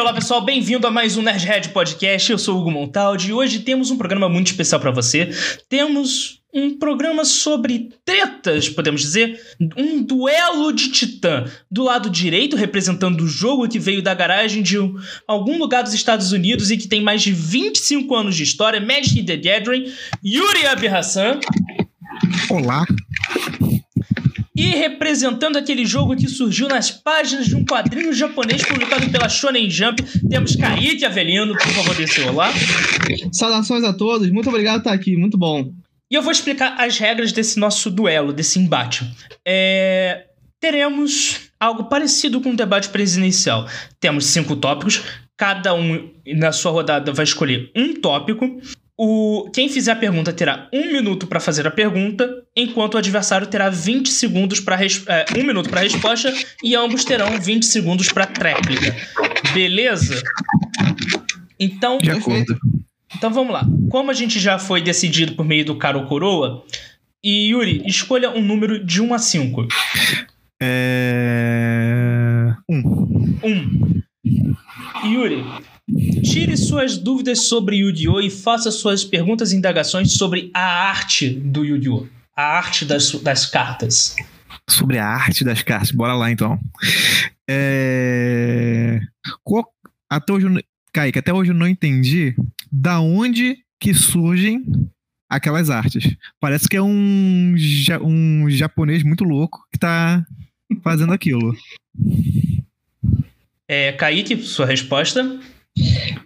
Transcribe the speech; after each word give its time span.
olá 0.00 0.14
pessoal, 0.14 0.40
bem-vindo 0.40 0.86
a 0.86 0.90
mais 0.90 1.18
um 1.18 1.22
Nerdhead 1.22 1.68
Podcast. 1.70 2.32
Eu 2.32 2.38
sou 2.38 2.58
Hugo 2.58 2.70
Montaldi 2.70 3.28
e 3.28 3.32
hoje 3.34 3.58
temos 3.58 3.90
um 3.90 3.98
programa 3.98 4.30
muito 4.30 4.46
especial 4.46 4.80
para 4.80 4.90
você. 4.90 5.28
Temos 5.68 6.40
um 6.54 6.78
programa 6.78 7.22
sobre 7.22 7.90
tretas, 8.02 8.66
podemos 8.66 9.02
dizer, 9.02 9.38
um 9.76 10.02
duelo 10.02 10.72
de 10.72 10.90
titã. 10.90 11.44
Do 11.70 11.82
lado 11.82 12.08
direito, 12.08 12.56
representando 12.56 13.20
o 13.20 13.28
jogo 13.28 13.68
que 13.68 13.78
veio 13.78 14.02
da 14.02 14.14
garagem 14.14 14.62
de 14.62 14.78
algum 15.28 15.58
lugar 15.58 15.82
dos 15.82 15.92
Estados 15.92 16.32
Unidos 16.32 16.70
e 16.70 16.78
que 16.78 16.88
tem 16.88 17.02
mais 17.02 17.20
de 17.20 17.32
25 17.32 18.14
anos 18.14 18.34
de 18.34 18.42
história, 18.42 18.80
Magic 18.80 19.22
the 19.22 19.36
Gathering, 19.36 19.92
Yuri 20.24 20.66
Abirassan. 20.66 21.40
Olá. 22.48 22.86
E 24.56 24.62
representando 24.62 25.56
aquele 25.56 25.86
jogo 25.86 26.16
que 26.16 26.26
surgiu 26.28 26.68
nas 26.68 26.90
páginas 26.90 27.46
de 27.46 27.54
um 27.54 27.64
quadrinho 27.64 28.12
japonês 28.12 28.62
publicado 28.64 29.08
pela 29.08 29.28
Shonen 29.28 29.70
Jump, 29.70 30.02
temos 30.28 30.56
Kaique 30.56 31.04
Avelino, 31.04 31.56
por 31.56 31.68
favor, 31.68 31.94
dê 31.94 32.06
seu 32.06 32.28
olá. 32.28 32.52
Saudações 33.32 33.84
a 33.84 33.92
todos, 33.92 34.28
muito 34.30 34.48
obrigado 34.48 34.82
por 34.82 34.88
estar 34.88 34.92
aqui, 34.92 35.16
muito 35.16 35.38
bom. 35.38 35.72
E 36.10 36.14
eu 36.16 36.22
vou 36.22 36.32
explicar 36.32 36.74
as 36.80 36.98
regras 36.98 37.30
desse 37.30 37.60
nosso 37.60 37.90
duelo, 37.90 38.32
desse 38.32 38.58
embate. 38.58 39.08
É... 39.46 40.26
Teremos 40.58 41.50
algo 41.58 41.84
parecido 41.84 42.40
com 42.40 42.50
o 42.50 42.56
debate 42.56 42.88
presidencial. 42.88 43.66
Temos 43.98 44.26
cinco 44.26 44.56
tópicos, 44.56 45.02
cada 45.36 45.72
um 45.72 46.10
na 46.26 46.52
sua 46.52 46.72
rodada 46.72 47.12
vai 47.12 47.24
escolher 47.24 47.70
um 47.74 47.94
tópico 47.94 48.60
o, 49.02 49.48
quem 49.50 49.66
fizer 49.66 49.92
a 49.92 49.96
pergunta 49.96 50.30
terá 50.30 50.68
um 50.70 50.92
minuto 50.92 51.26
para 51.26 51.40
fazer 51.40 51.66
a 51.66 51.70
pergunta, 51.70 52.44
enquanto 52.54 52.96
o 52.96 52.98
adversário 52.98 53.46
terá 53.46 53.70
20 53.70 54.10
segundos 54.10 54.60
para 54.60 54.76
é, 54.84 55.24
um 55.38 55.42
minuto 55.42 55.70
para 55.70 55.80
a 55.80 55.84
resposta 55.84 56.30
e 56.62 56.76
ambos 56.76 57.02
terão 57.02 57.40
20 57.40 57.64
segundos 57.64 58.10
para 58.12 58.26
tréplica. 58.26 58.94
Beleza? 59.54 60.22
Então, 61.58 61.96
De 61.96 62.10
acordo. 62.10 62.58
Então 63.16 63.32
vamos 63.32 63.54
lá. 63.54 63.66
Como 63.90 64.10
a 64.10 64.14
gente 64.14 64.38
já 64.38 64.58
foi 64.58 64.82
decidido 64.82 65.32
por 65.34 65.46
meio 65.46 65.64
do 65.64 65.76
caro 65.76 66.04
coroa, 66.04 66.62
e 67.24 67.52
Yuri, 67.52 67.82
escolha 67.86 68.28
um 68.28 68.42
número 68.42 68.84
de 68.84 69.00
1 69.00 69.14
a 69.14 69.18
5. 69.18 69.66
É. 70.60 72.54
1. 72.68 73.38
1. 73.42 74.02
Yuri, 75.06 75.42
Tire 76.22 76.56
suas 76.56 76.96
dúvidas 76.96 77.46
sobre 77.46 77.76
Yu-Gi-Oh! 77.76 78.20
e 78.20 78.30
faça 78.30 78.70
suas 78.70 79.04
perguntas 79.04 79.52
e 79.52 79.56
indagações 79.56 80.12
sobre 80.12 80.50
a 80.54 80.88
arte 80.88 81.30
do 81.30 81.64
Yu-Gi-Oh! 81.64 82.06
A 82.36 82.42
arte 82.42 82.84
das, 82.84 83.12
das 83.22 83.46
cartas. 83.46 84.14
Sobre 84.68 84.98
a 84.98 85.06
arte 85.06 85.44
das 85.44 85.62
cartas. 85.62 85.90
Bora 85.90 86.14
lá, 86.14 86.30
então. 86.30 86.58
É... 87.48 89.00
Qual... 89.42 89.66
Até 90.08 90.32
hoje, 90.32 90.46
Kaique, 90.92 91.18
até 91.18 91.32
hoje 91.32 91.50
eu 91.50 91.54
não 91.54 91.68
entendi 91.68 92.34
da 92.70 93.00
onde 93.00 93.58
que 93.78 93.94
surgem 93.94 94.64
aquelas 95.28 95.70
artes. 95.70 96.16
Parece 96.40 96.68
que 96.68 96.76
é 96.76 96.82
um, 96.82 97.54
um 98.02 98.50
japonês 98.50 99.02
muito 99.02 99.24
louco 99.24 99.66
que 99.72 99.78
tá 99.78 100.24
fazendo 100.82 101.12
aquilo. 101.12 101.54
É, 103.68 103.92
Kaique, 103.92 104.36
sua 104.42 104.66
resposta? 104.66 105.38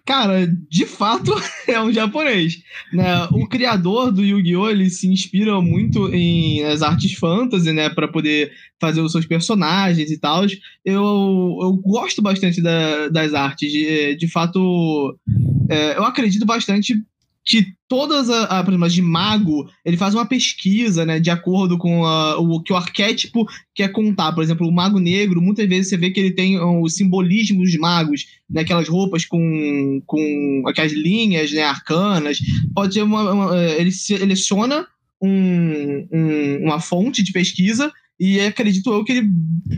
Cara, 0.04 0.46
de 0.68 0.86
fato 0.86 1.32
é 1.66 1.80
um 1.80 1.92
japonês. 1.92 2.58
Né? 2.92 3.24
O 3.32 3.48
criador 3.48 4.12
do 4.12 4.24
Yu-Gi-Oh! 4.24 4.70
ele 4.70 4.90
se 4.90 5.08
inspira 5.08 5.60
muito 5.60 6.08
em 6.14 6.62
as 6.64 6.82
artes 6.82 7.14
fantasy, 7.14 7.72
né? 7.72 7.88
Pra 7.88 8.08
poder 8.08 8.52
fazer 8.80 9.00
os 9.00 9.12
seus 9.12 9.26
personagens 9.26 10.10
e 10.10 10.18
tal. 10.18 10.44
Eu, 10.84 11.58
eu 11.62 11.72
gosto 11.82 12.20
bastante 12.20 12.60
da, 12.60 13.08
das 13.08 13.34
artes. 13.34 13.72
De, 13.72 14.14
de 14.16 14.28
fato, 14.28 15.18
é, 15.68 15.96
eu 15.96 16.04
acredito 16.04 16.44
bastante 16.44 16.94
que 17.44 17.66
todas 17.88 18.30
as, 18.30 18.64
por 18.64 18.88
de 18.88 19.02
mago, 19.02 19.70
ele 19.84 19.96
faz 19.96 20.14
uma 20.14 20.26
pesquisa, 20.26 21.04
né, 21.04 21.20
de 21.20 21.30
acordo 21.30 21.76
com 21.76 22.04
a, 22.04 22.38
o 22.38 22.62
que 22.62 22.72
o 22.72 22.76
arquétipo 22.76 23.46
quer 23.74 23.88
contar. 23.88 24.32
Por 24.32 24.42
exemplo, 24.42 24.66
o 24.66 24.72
mago 24.72 24.98
negro, 24.98 25.42
muitas 25.42 25.68
vezes 25.68 25.90
você 25.90 25.96
vê 25.96 26.10
que 26.10 26.18
ele 26.18 26.30
tem 26.30 26.58
o 26.58 26.88
simbolismo 26.88 27.62
dos 27.62 27.76
magos, 27.76 28.24
né, 28.48 28.62
aquelas 28.62 28.88
roupas 28.88 29.26
com, 29.26 30.02
com 30.06 30.62
aquelas 30.66 30.92
linhas, 30.92 31.52
né, 31.52 31.62
arcanas. 31.62 32.38
Pode 32.74 32.94
ser 32.94 33.02
uma, 33.02 33.32
uma 33.32 33.56
ele 33.58 33.92
seleciona 33.92 34.86
um, 35.22 36.08
um, 36.10 36.64
uma 36.64 36.80
fonte 36.80 37.22
de 37.22 37.32
pesquisa 37.32 37.92
e 38.18 38.40
acredito 38.40 38.92
eu 38.92 39.04
que 39.04 39.12
ele 39.12 39.28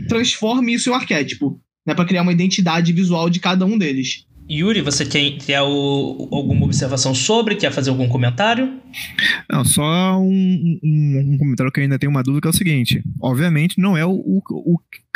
transforme 0.07 0.73
isso 0.73 0.89
em 0.89 0.93
um 0.93 0.95
arquétipo, 0.95 1.59
né, 1.85 1.93
para 1.93 2.05
criar 2.05 2.21
uma 2.21 2.33
identidade 2.33 2.93
visual 2.93 3.29
de 3.29 3.39
cada 3.39 3.65
um 3.65 3.77
deles. 3.77 4.26
Yuri, 4.49 4.81
você 4.81 5.05
tem, 5.05 5.37
tem 5.37 5.55
alguma 5.55 6.65
observação 6.65 7.13
sobre? 7.13 7.55
Quer 7.55 7.71
fazer 7.71 7.89
algum 7.89 8.07
comentário? 8.07 8.79
Não, 9.51 9.65
só 9.65 10.17
um, 10.19 10.79
um, 10.83 11.33
um, 11.33 11.37
comentário 11.37 11.71
que 11.71 11.79
eu 11.79 11.83
ainda 11.83 11.99
tenho 11.99 12.09
uma 12.09 12.23
dúvida, 12.23 12.41
que 12.41 12.47
é 12.47 12.49
o 12.49 12.53
seguinte. 12.53 13.03
Obviamente, 13.21 13.79
não 13.79 13.97
é 13.97 14.05
o, 14.05 14.11
o, 14.11 14.41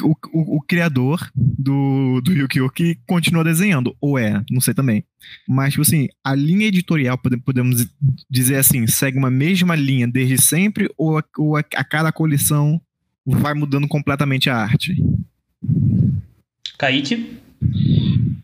o, 0.04 0.58
o 0.58 0.62
criador 0.62 1.32
do, 1.34 2.20
do 2.22 2.34
Yu-Gi-Oh! 2.34 2.70
que 2.70 2.98
continua 3.08 3.44
desenhando. 3.44 3.96
Ou 4.02 4.20
é, 4.20 4.44
não 4.52 4.60
sei 4.60 4.74
também. 4.74 5.06
Mas, 5.48 5.72
tipo 5.72 5.84
assim, 5.84 6.10
a 6.24 6.36
linha 6.36 6.68
editorial, 6.68 7.18
podemos 7.18 7.88
dizer 8.30 8.58
assim, 8.58 8.86
segue 8.86 9.18
uma 9.18 9.32
mesma 9.32 9.76
linha 9.76 10.08
desde 10.08 10.42
sempre? 10.42 10.90
Ou 10.98 11.18
a, 11.18 11.24
ou 11.38 11.56
a, 11.56 11.64
a 11.76 11.84
cada 11.86 12.12
coleção 12.12 12.82
vai 13.26 13.54
mudando 13.54 13.88
completamente 13.88 14.50
a 14.50 14.58
arte? 14.58 14.96
Kaique? 16.78 17.40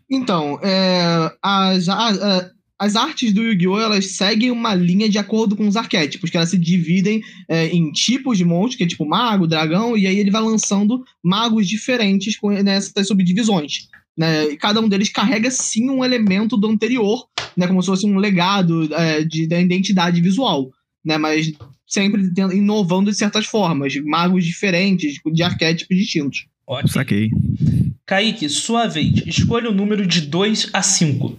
Então, 0.09 0.59
é, 0.63 1.31
as, 1.41 1.89
a, 1.89 2.51
as 2.79 2.95
artes 2.95 3.33
do 3.33 3.41
Yu-Gi-Oh! 3.41 3.79
elas 3.79 4.11
seguem 4.11 4.51
uma 4.51 4.73
linha 4.73 5.09
de 5.09 5.17
acordo 5.17 5.55
com 5.55 5.67
os 5.67 5.75
arquétipos, 5.75 6.29
que 6.29 6.37
elas 6.37 6.49
se 6.49 6.57
dividem 6.57 7.21
é, 7.47 7.67
em 7.67 7.91
tipos 7.91 8.37
de 8.37 8.45
monstros, 8.45 8.75
que 8.75 8.83
é 8.83 8.87
tipo 8.87 9.05
mago, 9.05 9.47
dragão, 9.47 9.97
e 9.97 10.05
aí 10.05 10.19
ele 10.19 10.31
vai 10.31 10.41
lançando 10.41 11.03
magos 11.23 11.67
diferentes 11.67 12.37
com, 12.37 12.51
nessas 12.51 13.07
subdivisões. 13.07 13.87
Né? 14.17 14.51
E 14.51 14.57
cada 14.57 14.79
um 14.79 14.87
deles 14.87 15.09
carrega 15.09 15.49
sim 15.51 15.89
um 15.89 16.03
elemento 16.03 16.55
do 16.55 16.67
anterior, 16.67 17.27
né? 17.55 17.67
como 17.67 17.81
se 17.81 17.87
fosse 17.87 18.05
um 18.05 18.17
legado 18.17 18.93
é, 18.93 19.23
de, 19.23 19.47
da 19.47 19.59
identidade 19.59 20.21
visual. 20.21 20.71
Né? 21.03 21.17
Mas 21.17 21.51
sempre 21.85 22.31
inovando 22.53 23.11
de 23.11 23.17
certas 23.17 23.45
formas, 23.45 23.93
magos 24.03 24.45
diferentes, 24.45 25.19
de 25.33 25.43
arquétipos 25.43 25.97
distintos. 25.97 26.45
Ótimo. 26.67 26.89
Saquei. 26.91 27.29
Kaique, 28.07 28.47
sua 28.47 28.87
vez. 28.87 29.21
Escolha 29.25 29.69
o 29.69 29.73
número 29.73 30.07
de 30.07 30.21
2 30.21 30.69
a 30.71 30.81
5. 30.81 31.37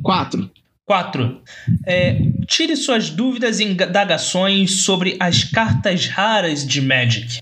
4. 0.00 0.50
4. 0.86 1.42
É, 1.84 2.18
tire 2.46 2.76
suas 2.76 3.10
dúvidas 3.10 3.58
e 3.58 3.64
indagações 3.64 4.84
sobre 4.84 5.16
as 5.18 5.42
cartas 5.42 6.06
raras 6.06 6.64
de 6.64 6.80
Magic. 6.80 7.40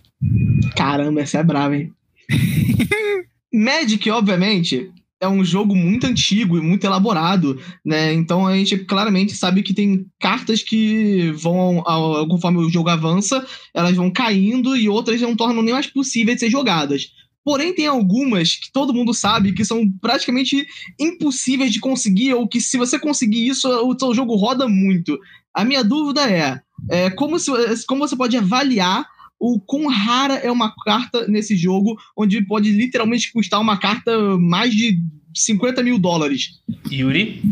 Caramba, 0.75 1.21
essa 1.21 1.39
é 1.39 1.43
brava, 1.43 1.77
hein? 1.77 1.93
Magic, 3.53 4.11
obviamente, 4.11 4.91
é 5.21 5.29
um 5.29 5.45
jogo 5.45 5.77
muito 5.77 6.07
antigo 6.07 6.57
e 6.57 6.63
muito 6.63 6.85
elaborado, 6.85 7.61
né? 7.85 8.15
Então 8.15 8.47
a 8.47 8.57
gente 8.57 8.79
claramente 8.79 9.37
sabe 9.37 9.63
que 9.63 9.75
tem 9.75 10.07
cartas 10.19 10.63
que 10.63 11.31
vão, 11.33 11.83
conforme 12.27 12.59
o 12.59 12.71
jogo 12.71 12.89
avança, 12.89 13.45
elas 13.75 13.95
vão 13.95 14.11
caindo 14.11 14.75
e 14.75 14.89
outras 14.89 15.21
não 15.21 15.37
tornam 15.37 15.63
nem 15.63 15.75
mais 15.75 15.87
possíveis 15.87 16.37
de 16.37 16.41
ser 16.41 16.51
jogadas. 16.51 17.11
Porém, 17.45 17.75
tem 17.75 17.87
algumas 17.87 18.57
que 18.57 18.71
todo 18.73 18.95
mundo 18.95 19.13
sabe 19.13 19.53
que 19.53 19.65
são 19.65 19.91
praticamente 20.01 20.65
impossíveis 20.99 21.73
de 21.73 21.81
conseguir, 21.81 22.35
ou 22.35 22.47
que 22.47 22.61
se 22.61 22.77
você 22.77 22.99
conseguir 22.99 23.49
isso, 23.49 23.69
o 23.69 23.99
seu 23.99 24.15
jogo 24.15 24.37
roda 24.37 24.69
muito. 24.69 25.19
A 25.53 25.65
minha 25.65 25.83
dúvida 25.83 26.31
é, 26.31 26.61
é 26.89 27.11
como, 27.11 27.39
se, 27.39 27.51
como 27.87 28.07
você 28.07 28.17
pode 28.17 28.37
avaliar 28.37 29.05
o 29.41 29.59
quão 29.59 29.89
rara 29.89 30.35
é 30.35 30.51
uma 30.53 30.73
carta 30.85 31.27
nesse 31.27 31.57
jogo, 31.57 31.97
onde 32.17 32.41
pode 32.47 32.71
literalmente 32.71 33.33
custar 33.33 33.61
uma 33.61 33.77
carta 33.77 34.39
mais 34.39 34.73
de 34.73 34.97
50 35.35 35.83
mil 35.83 35.99
dólares. 35.99 36.61
Yuri? 36.91 37.43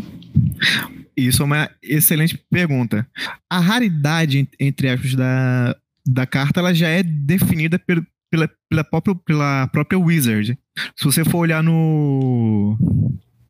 Isso 1.17 1.41
é 1.41 1.45
uma 1.45 1.69
excelente 1.83 2.39
pergunta. 2.49 3.05
A 3.49 3.59
raridade, 3.59 4.47
entre 4.57 4.87
aspas, 4.87 5.15
da, 5.15 5.75
da 6.07 6.25
carta, 6.25 6.61
ela 6.61 6.73
já 6.73 6.87
é 6.87 7.03
definida 7.03 7.77
pelo, 7.77 8.05
pela, 8.31 8.49
pela, 8.69 8.83
própria, 8.83 9.15
pela 9.25 9.67
própria 9.67 9.99
Wizard. 9.99 10.57
Se 10.95 11.03
você 11.03 11.23
for 11.25 11.39
olhar 11.39 11.61
no 11.61 12.77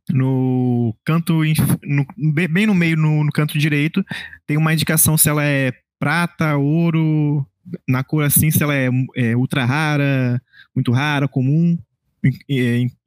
no 0.10 0.94
canto 1.06 1.42
no, 1.84 2.06
bem 2.34 2.66
no 2.66 2.74
meio 2.74 2.98
no, 2.98 3.24
no, 3.24 3.32
canto 3.32 3.58
direito 3.58 4.04
tem 4.46 4.58
uma 4.58 4.74
indicação 4.74 5.18
se 5.18 5.30
ela 5.30 5.46
é 5.46 5.72
prata 5.98 6.58
ouro 6.58 7.48
na 7.88 8.04
cor 8.04 8.26
assim 8.26 8.52
se 8.52 8.62
ela 8.62 8.76
é, 8.76 8.90
é 9.16 9.38
ultra 9.38 9.64
rara 9.64 10.42
muito 10.76 10.92
rara 10.92 11.30
comum 11.30 11.78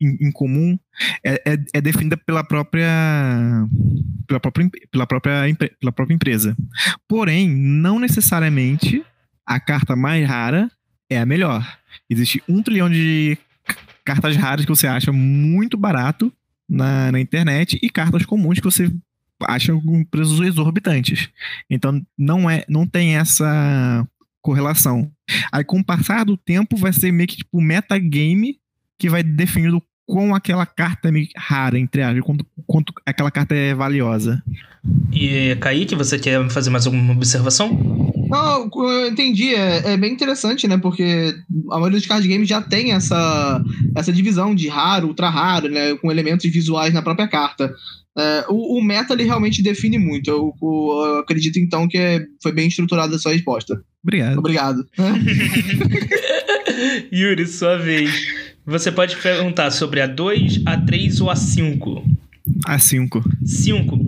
incomum 0.00 0.78
é, 1.22 1.34
é, 1.44 1.58
é, 1.74 1.80
definida 1.80 2.16
pela 2.16 2.42
própria 2.42 2.88
pela 4.26 4.40
própria 4.40 4.70
pela 4.90 5.06
própria 5.06 5.56
pela 5.78 5.92
própria 5.92 6.14
empresa 6.14 6.56
porém 7.06 7.50
não 7.50 7.98
necessariamente 7.98 9.04
a 9.44 9.60
carta 9.60 9.94
mais 9.94 10.26
rara 10.26 10.70
é 11.10 11.18
a 11.18 11.26
melhor. 11.26 11.66
Existe 12.08 12.42
um 12.48 12.62
trilhão 12.62 12.90
de 12.90 13.38
cartas 14.04 14.36
raras 14.36 14.64
que 14.64 14.70
você 14.70 14.86
acha 14.86 15.12
muito 15.12 15.76
barato 15.76 16.32
na, 16.68 17.12
na 17.12 17.20
internet 17.20 17.78
e 17.82 17.88
cartas 17.88 18.24
comuns 18.24 18.58
que 18.58 18.64
você 18.64 18.90
acha 19.42 19.72
com 19.72 20.04
preços 20.04 20.40
exorbitantes. 20.40 21.28
Então 21.68 22.04
não 22.16 22.48
é, 22.48 22.64
não 22.68 22.86
tem 22.86 23.16
essa 23.16 24.06
correlação. 24.42 25.10
Aí 25.50 25.64
com 25.64 25.78
o 25.78 25.84
passar 25.84 26.24
do 26.24 26.36
tempo 26.36 26.76
vai 26.76 26.92
ser 26.92 27.12
meio 27.12 27.28
que 27.28 27.36
tipo 27.36 27.60
metagame 27.60 28.58
que 28.98 29.08
vai 29.08 29.22
definir 29.22 29.72
com 30.06 30.34
aquela 30.34 30.66
carta 30.66 31.10
rara, 31.36 31.78
entre 31.78 32.02
aspas, 32.02 32.22
quanto, 32.22 32.46
quanto 32.66 32.92
aquela 33.06 33.30
carta 33.30 33.54
é 33.54 33.74
valiosa. 33.74 34.42
E 35.10 35.56
Kaique, 35.56 35.94
você 35.94 36.18
quer 36.18 36.46
fazer 36.50 36.70
mais 36.70 36.86
alguma 36.86 37.12
observação? 37.12 38.12
Não, 38.28 38.68
eu 38.74 39.08
entendi. 39.08 39.54
É, 39.54 39.92
é, 39.92 39.96
bem 39.96 40.12
interessante, 40.12 40.66
né? 40.66 40.76
Porque 40.76 41.34
a 41.70 41.76
maioria 41.76 41.98
dos 41.98 42.06
card 42.06 42.26
games 42.26 42.48
já 42.48 42.60
tem 42.60 42.92
essa, 42.92 43.62
essa 43.94 44.12
divisão 44.12 44.54
de 44.54 44.68
raro, 44.68 45.08
ultra 45.08 45.28
raro, 45.28 45.68
né? 45.68 45.94
Com 45.96 46.10
elementos 46.10 46.50
visuais 46.50 46.92
na 46.92 47.02
própria 47.02 47.28
carta. 47.28 47.72
É, 48.16 48.44
o, 48.48 48.78
o, 48.78 48.82
meta 48.82 49.12
ele 49.12 49.24
realmente 49.24 49.62
define 49.62 49.98
muito. 49.98 50.30
Eu, 50.30 50.54
eu, 50.62 51.06
eu 51.06 51.18
acredito 51.18 51.58
então 51.58 51.88
que 51.88 51.98
é, 51.98 52.24
foi 52.42 52.52
bem 52.52 52.68
estruturada 52.68 53.16
a 53.16 53.18
sua 53.18 53.32
resposta. 53.32 53.82
Obrigado. 54.02 54.38
Obrigado. 54.38 54.86
Yuri, 57.12 57.46
sua 57.46 57.78
vez. 57.78 58.10
Você 58.66 58.92
pode 58.92 59.16
perguntar 59.16 59.70
sobre 59.70 60.00
a 60.00 60.06
2, 60.06 60.62
a 60.64 60.76
3 60.76 61.20
ou 61.20 61.30
a 61.30 61.36
5. 61.36 62.04
A 62.66 62.78
5. 62.78 63.24
5. 63.44 63.98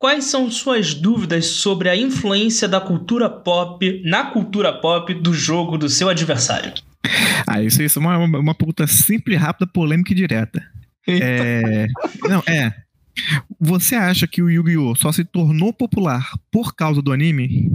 Quais 0.00 0.24
são 0.24 0.50
suas 0.50 0.94
dúvidas 0.94 1.44
sobre 1.44 1.90
a 1.90 1.94
influência 1.94 2.66
da 2.66 2.80
cultura 2.80 3.28
pop 3.28 4.02
na 4.02 4.30
cultura 4.30 4.72
pop 4.72 5.12
do 5.12 5.34
jogo 5.34 5.76
do 5.76 5.90
seu 5.90 6.08
adversário? 6.08 6.72
Ah, 7.46 7.62
isso, 7.62 7.82
isso 7.82 7.98
é 7.98 8.02
uma, 8.02 8.38
uma 8.38 8.54
pergunta 8.54 8.86
simples, 8.86 9.38
rápida, 9.38 9.70
polêmica 9.70 10.12
e 10.12 10.14
direta. 10.16 10.66
É, 11.06 11.86
não, 12.22 12.42
é. 12.48 12.72
Você 13.60 13.94
acha 13.94 14.26
que 14.26 14.40
o 14.40 14.48
Yu-Gi-Oh! 14.48 14.94
só 14.94 15.12
se 15.12 15.22
tornou 15.22 15.70
popular 15.70 16.30
por 16.50 16.74
causa 16.74 17.02
do 17.02 17.12
anime? 17.12 17.70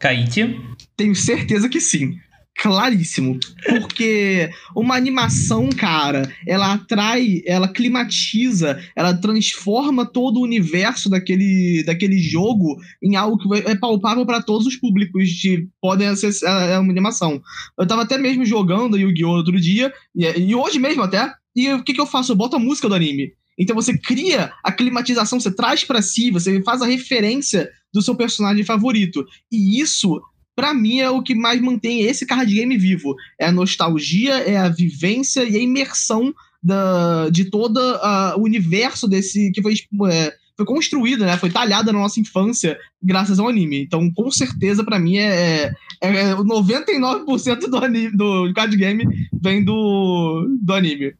Kaique? 0.00 0.60
Tenho 0.96 1.14
certeza 1.14 1.68
que 1.68 1.80
sim 1.80 2.18
claríssimo. 2.56 3.38
Porque 3.66 4.50
uma 4.74 4.96
animação, 4.96 5.68
cara, 5.68 6.22
ela 6.46 6.72
atrai, 6.72 7.42
ela 7.46 7.68
climatiza, 7.68 8.80
ela 8.94 9.14
transforma 9.14 10.06
todo 10.06 10.38
o 10.38 10.42
universo 10.42 11.08
daquele, 11.10 11.84
daquele 11.84 12.18
jogo 12.18 12.76
em 13.02 13.16
algo 13.16 13.38
que 13.38 13.68
é 13.68 13.74
palpável 13.76 14.24
para 14.24 14.42
todos 14.42 14.66
os 14.66 14.76
públicos 14.76 15.28
que 15.40 15.68
podem 15.80 16.08
acessar 16.08 16.70
é 16.70 16.78
uma 16.78 16.90
animação. 16.90 17.40
Eu 17.78 17.86
tava 17.86 18.02
até 18.02 18.18
mesmo 18.18 18.44
jogando 18.44 18.98
Yu-Gi-Oh! 18.98 19.36
outro 19.36 19.60
dia, 19.60 19.92
e, 20.14 20.24
e, 20.24 20.54
hoje 20.54 20.78
mesmo 20.78 21.02
até, 21.02 21.32
e 21.54 21.72
o 21.72 21.84
que, 21.84 21.92
que 21.92 22.00
eu 22.00 22.06
faço? 22.06 22.32
Eu 22.32 22.36
boto 22.36 22.56
a 22.56 22.60
música 22.60 22.88
do 22.88 22.94
anime. 22.94 23.32
Então 23.58 23.74
você 23.74 23.96
cria 23.96 24.52
a 24.62 24.70
climatização, 24.70 25.40
você 25.40 25.50
traz 25.50 25.84
para 25.84 26.02
si, 26.02 26.30
você 26.30 26.62
faz 26.62 26.82
a 26.82 26.86
referência 26.86 27.70
do 27.92 28.02
seu 28.02 28.14
personagem 28.14 28.64
favorito. 28.64 29.24
E 29.50 29.80
isso 29.80 30.20
para 30.56 30.72
mim 30.72 31.00
é 31.00 31.10
o 31.10 31.22
que 31.22 31.34
mais 31.34 31.60
mantém 31.60 32.00
esse 32.00 32.24
card 32.24 32.52
game 32.52 32.76
vivo. 32.78 33.14
É 33.38 33.46
a 33.46 33.52
nostalgia, 33.52 34.34
é 34.38 34.56
a 34.56 34.70
vivência 34.70 35.44
e 35.44 35.54
a 35.54 35.60
imersão 35.60 36.34
da, 36.62 37.28
de 37.30 37.44
todo 37.44 37.76
uh, 37.78 38.38
o 38.38 38.42
universo 38.42 39.06
desse 39.06 39.52
que 39.52 39.62
foi, 39.62 39.74
é, 40.10 40.32
foi 40.56 40.66
construído, 40.66 41.24
né? 41.24 41.36
Foi 41.36 41.50
talhada 41.50 41.92
na 41.92 41.98
nossa 41.98 42.18
infância 42.18 42.78
graças 43.02 43.38
ao 43.38 43.48
anime. 43.48 43.82
Então, 43.82 44.10
com 44.10 44.30
certeza, 44.30 44.82
para 44.82 44.98
mim, 44.98 45.18
é, 45.18 45.72
é, 46.02 46.08
é 46.08 46.34
99% 46.34 47.68
do, 47.68 47.76
anime, 47.76 48.16
do 48.16 48.52
card 48.54 48.74
game 48.76 49.06
vem 49.40 49.62
do, 49.62 50.48
do 50.60 50.72
anime. 50.72 51.14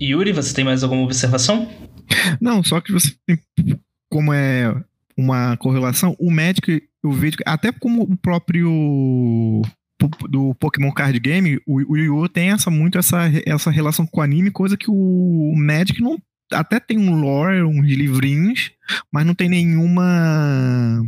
Yuri, 0.00 0.32
você 0.32 0.54
tem 0.54 0.64
mais 0.64 0.82
alguma 0.82 1.02
observação? 1.02 1.68
Não, 2.40 2.62
só 2.62 2.80
que 2.80 2.92
você 2.92 3.14
como 4.08 4.32
é 4.32 4.74
uma 5.16 5.56
correlação, 5.56 6.16
o 6.18 6.30
Magic 6.30 6.82
eu 7.02 7.10
vejo, 7.10 7.36
até 7.44 7.72
como 7.72 8.02
o 8.02 8.16
próprio 8.16 9.62
do 10.28 10.54
Pokémon 10.54 10.90
Card 10.92 11.18
Game, 11.20 11.60
o, 11.66 11.92
o 11.92 11.96
Yu 11.96 12.28
tem 12.28 12.50
essa, 12.50 12.70
muito 12.70 12.98
essa, 12.98 13.30
essa 13.46 13.70
relação 13.70 14.06
com 14.06 14.20
o 14.20 14.22
anime, 14.22 14.50
coisa 14.50 14.76
que 14.76 14.90
o 14.90 15.54
Magic 15.56 16.00
não. 16.00 16.18
Até 16.52 16.78
tem 16.78 16.98
um 16.98 17.18
lore, 17.18 17.62
uns 17.62 17.86
livrinhos, 17.86 18.72
mas 19.10 19.24
não 19.24 19.34
tem 19.34 19.48
nenhuma. 19.48 21.02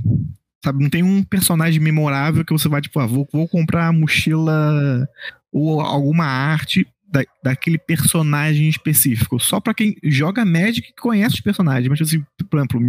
Sabe, 0.64 0.82
não 0.82 0.88
tem 0.88 1.02
um 1.02 1.22
personagem 1.22 1.80
memorável 1.80 2.44
que 2.44 2.52
você 2.52 2.68
vai, 2.68 2.80
tipo, 2.80 2.98
ah, 2.98 3.06
vou, 3.06 3.28
vou 3.30 3.46
comprar 3.46 3.88
a 3.88 3.92
mochila 3.92 5.06
ou 5.52 5.80
alguma 5.80 6.24
arte 6.24 6.86
da, 7.14 7.24
daquele 7.42 7.78
personagem 7.78 8.68
específico. 8.68 9.38
Só 9.38 9.60
para 9.60 9.72
quem 9.72 9.96
joga 10.02 10.44
Magic 10.44 10.88
e 10.88 11.00
conhece 11.00 11.36
os 11.36 11.40
personagens. 11.40 11.88
Mas, 11.88 12.00
assim, 12.00 12.24
por 12.50 12.58
exemplo, 12.58 12.80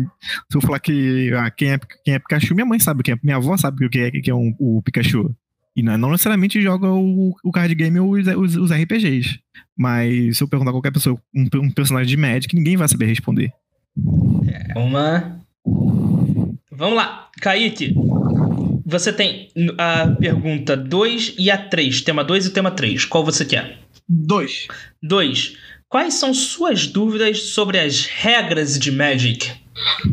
se 0.52 0.58
eu 0.58 0.62
falar 0.62 0.80
que 0.80 1.32
ah, 1.34 1.52
quem, 1.52 1.74
é, 1.74 1.80
quem 2.04 2.16
é 2.16 2.20
Pikachu, 2.20 2.56
minha 2.56 2.66
mãe 2.66 2.80
sabe 2.80 3.04
quem 3.04 3.14
é. 3.14 3.20
Minha 3.22 3.38
avó 3.38 3.56
sabe 3.56 3.86
o 3.86 3.90
que 3.90 4.00
é, 4.00 4.12
que 4.12 4.32
é 4.32 4.36
um, 4.36 4.56
o 4.60 4.82
Pikachu. 4.82 5.34
E 5.76 5.84
não, 5.84 5.98
não 5.98 6.12
necessariamente 6.12 6.62
joga 6.62 6.90
o, 6.90 7.36
o 7.44 7.52
card 7.52 7.76
game 7.76 8.00
ou 8.00 8.14
os, 8.14 8.26
os, 8.28 8.56
os, 8.56 8.72
RPGs. 8.72 9.40
Mas 9.78 10.38
se 10.38 10.44
eu 10.44 10.48
perguntar 10.48 10.72
a 10.72 10.74
qualquer 10.74 10.92
pessoa 10.92 11.20
um, 11.36 11.48
um 11.60 11.70
personagem 11.70 12.08
de 12.08 12.18
Magic, 12.18 12.56
ninguém 12.56 12.78
vai 12.78 12.88
saber 12.88 13.06
responder. 13.06 13.54
Uma. 14.76 15.40
Vamos 16.72 16.96
lá, 16.96 17.30
Kaique. 17.42 17.94
Você 18.86 19.12
tem 19.12 19.50
a 19.78 20.08
pergunta 20.08 20.78
2 20.78 21.36
e 21.38 21.52
a 21.52 21.58
3. 21.58 22.02
Tema 22.02 22.24
2 22.24 22.46
e 22.46 22.50
tema 22.52 22.72
3. 22.72 23.06
Qual 23.06 23.26
você 23.26 23.44
quer? 23.44 23.85
Dois. 24.08 24.68
Dois. 25.02 25.58
Quais 25.90 26.16
são 26.16 26.34
suas 26.34 26.88
dúvidas 26.88 27.54
sobre 27.54 27.80
as 27.80 28.06
regras 28.06 28.78
de 28.78 28.92
Magic? 28.92 29.52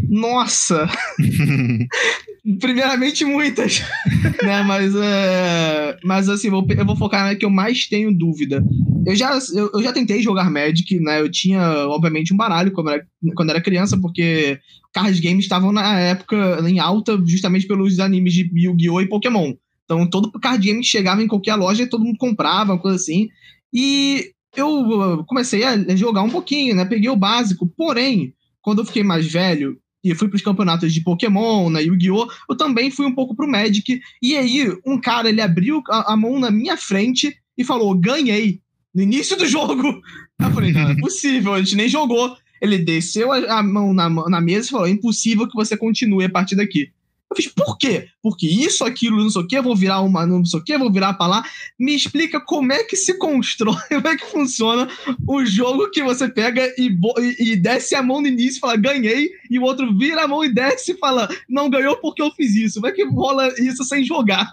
Nossa! 0.09 0.89
Primeiramente, 2.61 3.25
muitas. 3.25 3.81
né? 4.43 4.63
Mas, 4.63 4.95
é... 4.95 5.97
Mas 6.05 6.29
assim, 6.29 6.51
vou, 6.51 6.67
eu 6.69 6.85
vou 6.85 6.97
focar 6.97 7.25
na 7.25 7.37
que 7.37 7.45
eu 7.45 7.51
mais 7.51 7.87
tenho 7.87 8.13
dúvida. 8.17 8.65
Eu 9.07 9.15
já, 9.15 9.39
eu, 9.55 9.71
eu, 9.75 9.83
já 9.83 9.93
tentei 9.93 10.23
jogar 10.23 10.51
Magic, 10.51 10.99
né? 11.01 11.21
Eu 11.21 11.31
tinha, 11.31 11.61
obviamente, 11.89 12.33
um 12.33 12.37
baralho 12.37 12.73
quando 12.73 12.91
era, 12.91 13.07
quando 13.37 13.51
era 13.51 13.61
criança, 13.61 13.97
porque 14.01 14.59
card 14.93 15.21
games 15.21 15.45
estavam 15.45 15.73
na 15.73 15.99
época 15.99 16.61
em 16.69 16.79
alta 16.79 17.21
justamente 17.25 17.67
pelos 17.67 17.99
animes 17.99 18.33
de 18.33 18.51
Yu-Gi-Oh! 18.55 19.01
e 19.01 19.09
Pokémon. 19.09 19.55
Então, 19.85 20.09
todo 20.09 20.33
card 20.41 20.65
game 20.65 20.85
chegava 20.85 21.23
em 21.23 21.29
qualquer 21.29 21.55
loja 21.55 21.83
e 21.83 21.89
todo 21.89 22.05
mundo 22.05 22.19
comprava, 22.19 22.73
uma 22.73 22.81
coisa 22.81 22.97
assim. 22.97 23.29
E 23.73 24.33
eu 24.57 24.69
uh, 24.69 25.25
comecei 25.25 25.65
a 25.65 25.97
jogar 25.97 26.23
um 26.23 26.31
pouquinho, 26.31 26.75
né? 26.75 26.85
Peguei 26.85 27.09
o 27.09 27.17
básico. 27.17 27.67
Porém, 27.67 28.35
quando 28.61 28.81
eu 28.81 28.85
fiquei 28.85 29.03
mais 29.03 29.31
velho 29.31 29.79
e 30.05 30.15
fui 30.15 30.29
para 30.29 30.37
os 30.37 30.43
campeonatos 30.43 30.93
de 30.93 31.01
Pokémon, 31.01 31.71
na 31.71 31.81
Yu-Gi-Oh!, 31.81 32.29
eu 32.51 32.57
também 32.57 32.91
fui 32.91 33.07
um 33.07 33.15
pouco 33.15 33.35
pro 33.35 33.49
Magic. 33.49 34.01
E 34.21 34.37
aí, 34.37 34.69
um 34.85 35.01
cara, 35.01 35.29
ele 35.29 35.41
abriu 35.41 35.83
a, 35.89 36.13
a 36.13 36.17
mão 36.17 36.39
na 36.39 36.51
minha 36.51 36.77
frente 36.77 37.35
e 37.57 37.65
falou: 37.65 37.95
ganhei. 37.95 38.61
No 38.95 39.03
início 39.03 39.37
do 39.37 39.47
jogo. 39.47 40.03
Eu 40.39 40.51
falei: 40.51 40.73
não, 40.73 40.91
é 40.91 40.97
possível, 40.97 41.55
a 41.55 41.59
gente 41.63 41.77
nem 41.77 41.89
jogou. 41.89 42.37
Ele 42.61 42.79
desceu 42.79 43.33
a, 43.33 43.59
a 43.59 43.63
mão 43.63 43.95
na, 43.95 44.09
na 44.09 44.41
mesa 44.41 44.67
e 44.67 44.71
falou: 44.71 44.87
é 44.87 44.91
impossível 44.91 45.49
que 45.49 45.55
você 45.55 45.77
continue 45.77 46.25
a 46.25 46.31
partir 46.31 46.57
daqui. 46.57 46.91
Eu 47.33 47.37
fiz, 47.37 47.49
por 47.49 47.79
quê? 47.79 48.09
Porque 48.23 48.47
isso, 48.47 48.85
aquilo, 48.85 49.23
não 49.23 49.31
sei 49.31 49.41
o 49.41 49.47
quê, 49.47 49.61
vou 49.61 49.75
virar 49.75 50.03
uma, 50.03 50.27
não 50.27 50.45
sei 50.45 50.61
o 50.61 50.63
quê, 50.63 50.77
vou 50.77 50.93
virar 50.93 51.15
pra 51.15 51.27
lá. 51.27 51.45
Me 51.79 51.95
explica 51.95 52.39
como 52.39 52.73
é 52.73 52.85
que 52.85 52.95
se 52.95 53.17
constrói, 53.17 53.75
como 53.89 54.09
é 54.09 54.17
que 54.17 54.27
funciona 54.27 54.87
o 55.27 55.45
jogo 55.47 55.91
que 55.91 56.03
você 56.03 56.29
pega 56.29 56.63
e, 56.77 56.95
e, 57.19 57.53
e 57.53 57.57
desce 57.57 57.95
a 57.95 58.03
mão 58.03 58.21
no 58.21 58.27
início 58.27 58.59
e 58.59 58.61
fala, 58.61 58.77
ganhei, 58.77 59.31
e 59.51 59.59
o 59.59 59.63
outro 59.63 59.97
vira 59.97 60.25
a 60.25 60.29
mão 60.29 60.45
e 60.45 60.53
desce 60.53 60.93
e 60.93 60.99
fala, 60.99 61.27
não 61.49 61.71
ganhou 61.71 61.97
porque 61.97 62.21
eu 62.21 62.31
fiz 62.33 62.55
isso. 62.55 62.75
Como 62.75 62.89
é 62.89 62.93
que 62.93 63.05
rola 63.05 63.49
isso 63.59 63.83
sem 63.83 64.05
jogar? 64.05 64.51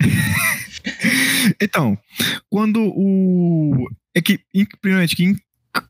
então, 1.60 1.98
quando 2.48 2.80
o. 2.82 3.88
É 4.14 4.22
que, 4.22 4.40
primeiramente, 4.80 5.14
que 5.14 5.36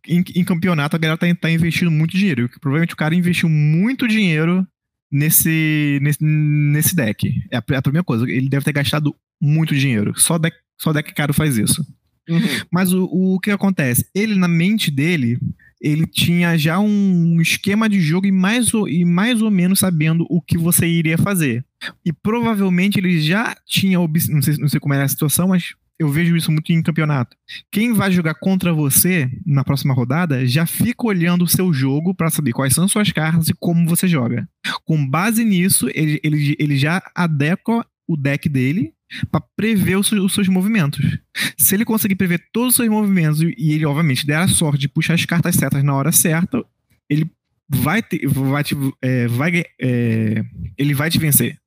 em, 0.09 0.25
em, 0.35 0.45
campeonato 0.45 0.97
a 0.97 0.99
galera 0.99 1.16
tá, 1.16 1.33
tá 1.40 1.49
investindo 1.49 1.90
muito 1.92 2.16
dinheiro. 2.16 2.50
Provavelmente 2.61 2.95
o 2.95 2.97
cara 2.97 3.14
investiu 3.14 3.49
muito 3.49 4.09
dinheiro 4.09 4.66
nesse, 5.11 5.99
nesse, 6.03 6.19
nesse 6.23 6.95
deck. 6.95 7.29
É 7.51 7.57
a, 7.57 7.63
a, 7.79 7.83
primeira 7.83 8.05
coisa. 8.05 8.29
Ele 8.31 8.49
deve 8.49 8.65
ter 8.65 8.73
gastado 8.73 9.15
muito 9.41 9.75
dinheiro. 9.75 10.13
Só 10.19 10.39
deck, 10.39 10.57
só 10.81 10.93
deck 10.93 11.15
caro 11.15 11.35
faz 11.35 11.57
isso. 11.57 11.85
Uhum. 12.29 12.41
Mas 12.71 12.93
o, 12.93 13.05
o 13.05 13.39
que 13.39 13.51
acontece? 13.51 14.09
Ele, 14.15 14.35
na 14.35 14.49
mente 14.49 14.91
dele, 14.91 15.39
ele 15.81 16.07
tinha 16.07 16.57
já 16.57 16.79
um 16.79 17.41
esquema 17.41 17.89
de 17.89 18.01
jogo 18.01 18.27
e 18.27 18.33
mais, 18.33 18.73
e 18.89 19.05
mais 19.05 19.43
ou 19.43 19.51
menos 19.51 19.79
sabendo 19.79 20.27
o 20.29 20.41
que 20.41 20.59
você 20.59 20.87
iria 20.87 21.19
fazer. 21.19 21.65
E 22.05 22.13
provavelmente 22.13 22.99
ele 22.99 23.21
já 23.21 23.57
tinha. 23.67 23.99
Não 23.99 24.43
sei, 24.43 24.57
não 24.57 24.69
sei 24.69 24.81
como 24.81 24.95
era 24.95 25.05
a 25.05 25.09
situação, 25.09 25.49
mas 25.49 25.75
eu 25.99 26.09
vejo 26.09 26.37
isso 26.37 26.53
muito 26.53 26.73
em 26.73 26.83
campeonato. 26.83 27.37
Quem 27.71 27.93
vai 27.93 28.11
jogar 28.11 28.35
contra 28.35 28.73
você 28.73 29.31
na 29.47 29.65
próxima 29.65 29.95
rodada 29.95 30.47
já 30.47 30.67
fica 30.67 31.07
olhando 31.07 31.45
o 31.45 31.49
seu 31.49 31.73
jogo 31.73 32.15
para 32.15 32.31
saber 32.31 32.53
quais 32.53 32.75
são 32.75 32.87
suas 32.87 33.11
cartas 33.12 33.49
e 33.49 33.55
como 33.55 33.88
você 33.88 34.07
joga. 34.07 34.49
Com 34.85 35.09
base 35.09 35.45
nisso, 35.45 35.88
ele, 35.95 36.21
ele, 36.23 36.57
ele 36.59 36.76
já 36.76 37.03
adequa 37.15 37.87
o 38.07 38.17
deck 38.17 38.49
dele 38.49 38.93
para 39.31 39.45
prever 39.57 39.97
os, 39.97 40.11
os, 40.12 40.35
seus 40.35 40.49
movimentos. 40.49 41.19
Se 41.57 41.75
ele 41.75 41.85
conseguir 41.85 42.17
prever 42.17 42.45
todos 42.53 42.71
os 42.71 42.76
seus 42.76 42.88
movimentos 42.88 43.41
e 43.41 43.73
ele, 43.73 43.87
obviamente, 43.87 44.26
der 44.26 44.38
a 44.38 44.49
sorte 44.49 44.81
de 44.81 44.88
puxar 44.88 45.15
as 45.15 45.25
cartas 45.25 45.57
certas 45.57 45.83
na 45.83 45.95
hora 45.95 46.12
certa, 46.12 46.65
ele 47.09 47.31
vai 47.69 48.03
ter, 48.03 48.26
vai, 48.26 48.62
te, 48.62 48.76
é, 49.00 49.26
vai 49.29 49.65
é, 49.81 50.45
ele 50.76 50.95
vai 50.95 51.11
te 51.11 51.19
vencer. 51.19 51.59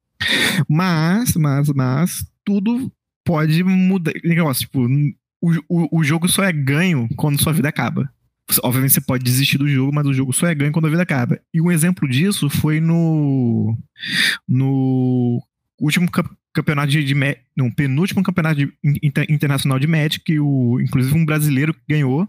Mas, 0.67 1.35
mas, 1.35 1.69
mas, 1.69 2.25
tudo 2.43 2.91
pode 3.29 3.63
mudar. 3.63 4.11
Negócio, 4.23 4.61
tipo, 4.61 4.87
o, 5.39 5.51
o, 5.69 5.99
o 5.99 6.03
jogo 6.03 6.27
só 6.27 6.43
é 6.43 6.51
ganho 6.51 7.07
quando 7.15 7.41
sua 7.41 7.53
vida 7.53 7.69
acaba. 7.69 8.11
Obviamente 8.63 8.93
você 8.93 9.01
pode 9.01 9.23
desistir 9.23 9.59
do 9.59 9.69
jogo, 9.69 9.93
mas 9.93 10.07
o 10.07 10.13
jogo 10.13 10.33
só 10.33 10.47
é 10.47 10.55
ganho 10.55 10.71
quando 10.71 10.87
a 10.87 10.89
vida 10.89 11.03
acaba. 11.03 11.39
E 11.53 11.61
um 11.61 11.71
exemplo 11.71 12.09
disso 12.09 12.49
foi 12.49 12.79
no. 12.79 13.77
No 14.47 15.39
último 15.79 16.09
campeonato 16.51 16.91
de, 16.91 17.03
de 17.03 17.15
não, 17.55 17.69
penúltimo 17.69 18.23
campeonato 18.23 18.55
de, 18.55 18.73
inter, 19.03 19.27
internacional 19.29 19.77
de 19.77 19.85
Magic, 19.85 20.21
que 20.25 20.39
o, 20.39 20.79
inclusive 20.81 21.15
um 21.15 21.25
brasileiro 21.25 21.75
ganhou. 21.87 22.27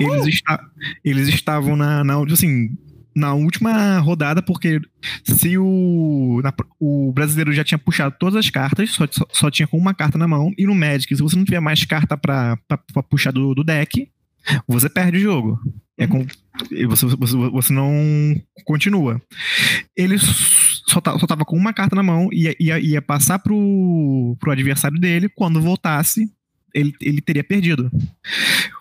Eles, 0.00 0.26
está, 0.28 0.64
eles 1.04 1.28
estavam 1.28 1.74
na, 1.74 2.04
na 2.04 2.14
assim, 2.32 2.78
na 3.14 3.34
última 3.34 3.98
rodada, 3.98 4.42
porque 4.42 4.80
se 5.24 5.58
o, 5.58 6.40
na, 6.42 6.52
o 6.78 7.12
brasileiro 7.12 7.52
já 7.52 7.64
tinha 7.64 7.78
puxado 7.78 8.14
todas 8.18 8.36
as 8.36 8.50
cartas, 8.50 8.90
só, 8.90 9.04
só, 9.32 9.50
tinha 9.50 9.66
com 9.66 9.76
uma 9.76 9.94
carta 9.94 10.16
na 10.16 10.28
mão, 10.28 10.52
e 10.56 10.66
no 10.66 10.74
Magic, 10.74 11.14
se 11.14 11.22
você 11.22 11.36
não 11.36 11.44
tiver 11.44 11.60
mais 11.60 11.84
carta 11.84 12.16
para 12.16 12.56
puxar 13.08 13.32
do, 13.32 13.54
do 13.54 13.64
deck, 13.64 14.08
você 14.66 14.88
perde 14.88 15.18
o 15.18 15.20
jogo. 15.20 15.60
É 15.98 16.06
com, 16.06 16.26
você, 16.88 17.06
você, 17.06 17.36
você 17.36 17.72
não 17.72 17.92
continua. 18.64 19.20
Ele 19.94 20.16
só, 20.18 21.00
só 21.18 21.26
tava 21.26 21.44
com 21.44 21.56
uma 21.56 21.74
carta 21.74 21.94
na 21.94 22.02
mão 22.02 22.30
e 22.32 22.44
ia, 22.44 22.56
ia, 22.58 22.80
ia 22.80 23.02
passar 23.02 23.38
pro, 23.38 24.36
pro 24.40 24.50
adversário 24.50 24.98
dele. 24.98 25.28
Quando 25.28 25.60
voltasse, 25.60 26.26
ele, 26.74 26.94
ele 27.00 27.20
teria 27.20 27.44
perdido. 27.44 27.90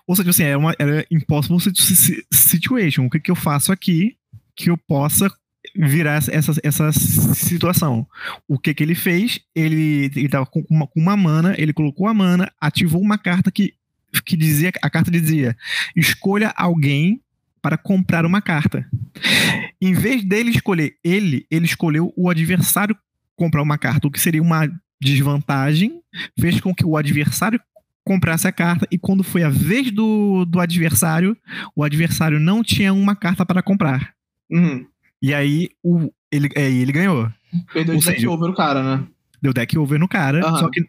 Ou 0.07 0.15
seja, 0.15 0.29
assim, 0.29 0.43
era, 0.43 0.57
uma, 0.57 0.73
era 0.79 1.05
impossible 1.11 1.59
situation. 2.31 3.05
O 3.05 3.09
que, 3.09 3.19
que 3.19 3.31
eu 3.31 3.35
faço 3.35 3.71
aqui 3.71 4.15
que 4.59 4.69
eu 4.69 4.77
possa 4.77 5.31
virar 5.73 6.21
essa, 6.29 6.53
essa 6.61 6.91
situação. 6.91 8.05
O 8.45 8.59
que 8.59 8.73
que 8.73 8.83
ele 8.83 8.93
fez? 8.93 9.39
Ele, 9.55 10.11
ele 10.13 10.27
tava 10.27 10.45
com 10.45 10.65
uma, 10.69 10.85
com 10.85 10.99
uma 10.99 11.15
mana, 11.15 11.55
ele 11.57 11.71
colocou 11.71 12.07
a 12.07 12.13
mana, 12.13 12.51
ativou 12.59 13.01
uma 13.01 13.17
carta 13.17 13.49
que 13.49 13.73
que 14.25 14.35
dizia, 14.35 14.71
a 14.81 14.89
carta 14.89 15.11
dizia: 15.11 15.55
escolha 15.95 16.51
alguém 16.57 17.21
para 17.61 17.77
comprar 17.77 18.25
uma 18.25 18.41
carta. 18.41 18.85
Em 19.79 19.93
vez 19.93 20.23
dele 20.23 20.49
escolher 20.49 20.95
ele, 21.03 21.45
ele 21.49 21.65
escolheu 21.65 22.11
o 22.17 22.29
adversário 22.29 22.97
comprar 23.35 23.61
uma 23.61 23.77
carta, 23.77 24.07
o 24.07 24.11
que 24.11 24.19
seria 24.19 24.41
uma 24.41 24.67
desvantagem, 24.99 26.01
fez 26.39 26.59
com 26.59 26.73
que 26.73 26.85
o 26.85 26.97
adversário 26.97 27.61
comprasse 28.03 28.47
a 28.47 28.51
carta 28.51 28.87
e 28.89 28.97
quando 28.97 29.23
foi 29.23 29.43
a 29.43 29.49
vez 29.49 29.91
do, 29.91 30.43
do 30.43 30.59
adversário, 30.59 31.37
o 31.75 31.83
adversário 31.83 32.39
não 32.39 32.63
tinha 32.63 32.91
uma 32.91 33.15
carta 33.15 33.45
para 33.45 33.61
comprar. 33.61 34.15
Uhum. 34.51 34.85
E 35.21 35.33
aí 35.33 35.69
o, 35.83 36.11
ele, 36.31 36.49
é, 36.55 36.69
ele 36.69 36.91
ganhou. 36.91 37.29
Perdeu 37.73 37.97
o 37.97 37.99
deck 37.99 38.27
over 38.27 38.49
no 38.49 38.55
cara, 38.55 38.83
né? 38.83 39.07
Deu 39.41 39.53
deck 39.53 39.77
over 39.77 39.99
no 39.99 40.07
cara, 40.07 40.45
uhum. 40.45 40.57
só 40.57 40.69
que 40.69 40.83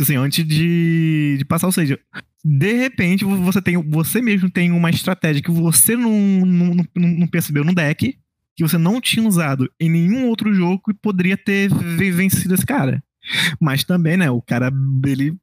assim, 0.00 0.16
antes 0.16 0.46
de, 0.46 1.36
de 1.38 1.44
passar, 1.44 1.66
ou 1.66 1.72
seja, 1.72 1.98
de 2.44 2.72
repente 2.74 3.24
você 3.24 3.62
tem 3.62 3.76
você 3.90 4.20
mesmo 4.20 4.50
tem 4.50 4.70
uma 4.70 4.90
estratégia 4.90 5.42
que 5.42 5.50
você 5.50 5.96
não, 5.96 6.10
não, 6.44 6.74
não, 6.94 7.08
não 7.08 7.26
percebeu 7.26 7.64
no 7.64 7.74
deck, 7.74 8.16
que 8.54 8.62
você 8.62 8.78
não 8.78 9.00
tinha 9.00 9.26
usado 9.26 9.70
em 9.80 9.90
nenhum 9.90 10.28
outro 10.28 10.52
jogo 10.54 10.82
e 10.90 10.94
poderia 10.94 11.36
ter 11.36 11.68
vencido 11.72 12.54
esse 12.54 12.64
cara. 12.64 13.02
Mas 13.60 13.84
também, 13.84 14.16
né, 14.16 14.30
o 14.30 14.40
cara, 14.40 14.72
ele 15.04 15.36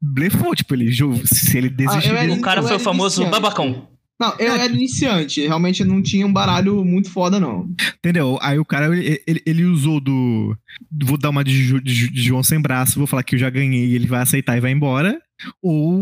blefou, 0.00 0.54
tipo, 0.54 0.74
ele, 0.74 0.92
se 1.24 1.56
ele 1.56 1.70
desistiu... 1.70 2.16
Ah, 2.16 2.24
o 2.34 2.40
cara 2.40 2.62
foi 2.62 2.76
o 2.76 2.80
famoso 2.80 3.24
babacão. 3.30 3.88
Não, 4.18 4.34
eu 4.38 4.52
era 4.52 4.66
iniciante, 4.66 5.46
realmente 5.46 5.84
não 5.84 6.02
tinha 6.02 6.26
um 6.26 6.32
baralho 6.32 6.84
muito 6.84 7.08
foda, 7.08 7.38
não. 7.38 7.68
Entendeu? 7.98 8.36
Aí 8.42 8.58
o 8.58 8.64
cara, 8.64 8.86
ele, 8.96 9.22
ele, 9.26 9.42
ele 9.46 9.64
usou 9.64 10.00
do. 10.00 10.56
Vou 11.04 11.16
dar 11.16 11.30
uma 11.30 11.44
de, 11.44 11.80
de, 11.80 12.10
de, 12.10 12.22
João 12.22 12.42
sem 12.42 12.60
braço, 12.60 12.98
vou 12.98 13.06
falar 13.06 13.22
que 13.22 13.36
eu 13.36 13.38
já 13.38 13.48
ganhei 13.48 13.94
ele 13.94 14.06
vai 14.06 14.20
aceitar 14.20 14.56
e 14.56 14.60
vai 14.60 14.72
embora. 14.72 15.20
Ou 15.62 16.00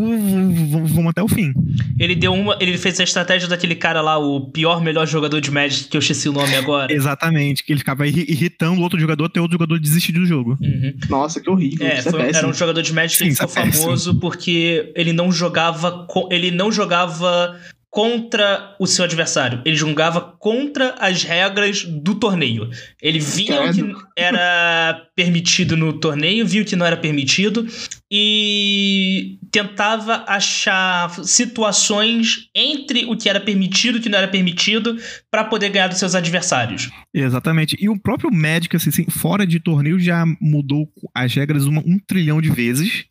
vamos 0.86 1.10
até 1.10 1.22
o 1.22 1.28
fim. 1.28 1.52
Ele 1.98 2.14
deu 2.14 2.32
uma. 2.32 2.56
Ele 2.58 2.78
fez 2.78 2.98
a 2.98 3.04
estratégia 3.04 3.46
daquele 3.46 3.74
cara 3.74 4.00
lá, 4.00 4.16
o 4.16 4.50
pior, 4.50 4.82
melhor 4.82 5.06
jogador 5.06 5.40
de 5.42 5.50
Magic, 5.50 5.90
que 5.90 5.96
eu 5.96 5.98
esqueci 5.98 6.26
o 6.26 6.32
nome 6.32 6.54
agora. 6.56 6.90
Exatamente, 6.90 7.62
que 7.62 7.70
ele 7.70 7.80
ficava 7.80 8.06
irritando 8.06 8.80
o 8.80 8.82
outro 8.82 8.98
jogador 8.98 9.26
até 9.26 9.38
o 9.38 9.42
outro 9.42 9.56
jogador 9.56 9.78
desistir 9.78 10.12
do 10.12 10.24
jogo. 10.24 10.56
Uhum. 10.58 10.94
Nossa, 11.10 11.38
que 11.38 11.50
horrível. 11.50 11.86
É, 11.86 12.00
foi, 12.00 12.22
é 12.22 12.34
era 12.34 12.48
um 12.48 12.54
jogador 12.54 12.80
de 12.80 12.94
Magic 12.94 13.18
Sim, 13.18 13.28
que 13.28 13.34
ficou 13.34 13.62
é 13.62 13.70
famoso 13.70 14.18
porque 14.18 14.90
ele 14.96 15.12
não 15.12 15.30
jogava. 15.30 16.06
Ele 16.30 16.50
não 16.50 16.72
jogava 16.72 17.54
contra 17.90 18.76
o 18.78 18.86
seu 18.86 19.04
adversário. 19.04 19.62
Ele 19.64 19.76
jogava 19.76 20.20
contra 20.20 20.94
as 20.98 21.22
regras 21.22 21.84
do 21.84 22.14
torneio. 22.14 22.68
Ele 23.00 23.18
via 23.18 23.62
o 23.62 23.72
que 23.72 23.94
era 24.16 25.08
permitido 25.14 25.76
no 25.76 25.94
torneio, 25.94 26.46
viu 26.46 26.62
o 26.62 26.66
que 26.66 26.76
não 26.76 26.84
era 26.84 26.96
permitido 26.96 27.66
e 28.10 29.38
tentava 29.56 30.22
achar 30.28 31.08
situações 31.24 32.50
entre 32.54 33.06
o 33.06 33.16
que 33.16 33.26
era 33.26 33.40
permitido 33.40 33.96
e 33.96 34.00
o 34.00 34.02
que 34.02 34.08
não 34.10 34.18
era 34.18 34.28
permitido 34.28 34.98
para 35.30 35.44
poder 35.44 35.70
ganhar 35.70 35.88
dos 35.88 35.98
seus 35.98 36.14
adversários. 36.14 36.90
Exatamente. 37.14 37.74
E 37.80 37.88
o 37.88 37.98
próprio 37.98 38.30
Magic, 38.30 38.76
assim, 38.76 39.06
fora 39.08 39.46
de 39.46 39.58
torneio, 39.58 39.98
já 39.98 40.26
mudou 40.38 40.86
as 41.14 41.32
regras 41.34 41.64
uma, 41.64 41.80
um 41.86 41.98
trilhão 42.06 42.42
de 42.42 42.50
vezes. 42.50 43.06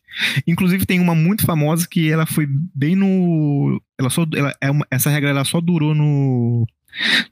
Inclusive 0.46 0.86
tem 0.86 1.00
uma 1.00 1.16
muito 1.16 1.44
famosa 1.44 1.88
que 1.90 2.08
ela 2.08 2.26
foi 2.26 2.46
bem 2.72 2.94
no. 2.94 3.82
Ela 3.98 4.08
só, 4.08 4.24
ela, 4.32 4.54
é 4.62 4.70
essa 4.88 5.10
regra 5.10 5.30
ela 5.30 5.44
só 5.44 5.60
durou 5.60 5.96
no. 5.96 6.64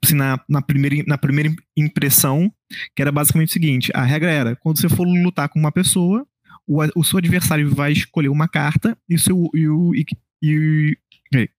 Assim, 0.05 0.17
na, 0.17 0.41
na, 0.49 0.61
primeira, 0.61 1.05
na 1.07 1.17
primeira 1.17 1.55
impressão, 1.77 2.53
que 2.97 3.01
era 3.01 3.13
basicamente 3.13 3.51
o 3.51 3.53
seguinte: 3.53 3.93
a 3.95 4.03
regra 4.03 4.31
era, 4.31 4.57
quando 4.57 4.81
você 4.81 4.89
for 4.89 5.07
lutar 5.07 5.49
com 5.49 5.59
uma 5.59 5.73
pessoa, 5.73 6.27
o, 6.67 6.81
o 6.97 7.05
seu 7.05 7.19
adversário 7.19 7.69
vai 7.75 7.93
escolher 7.93 8.29
uma 8.29 8.49
carta 8.49 8.97
e, 9.09 9.19
seu, 9.19 9.49
e, 9.55 9.69
o, 9.69 9.95
e, 9.95 10.05
e 10.43 10.97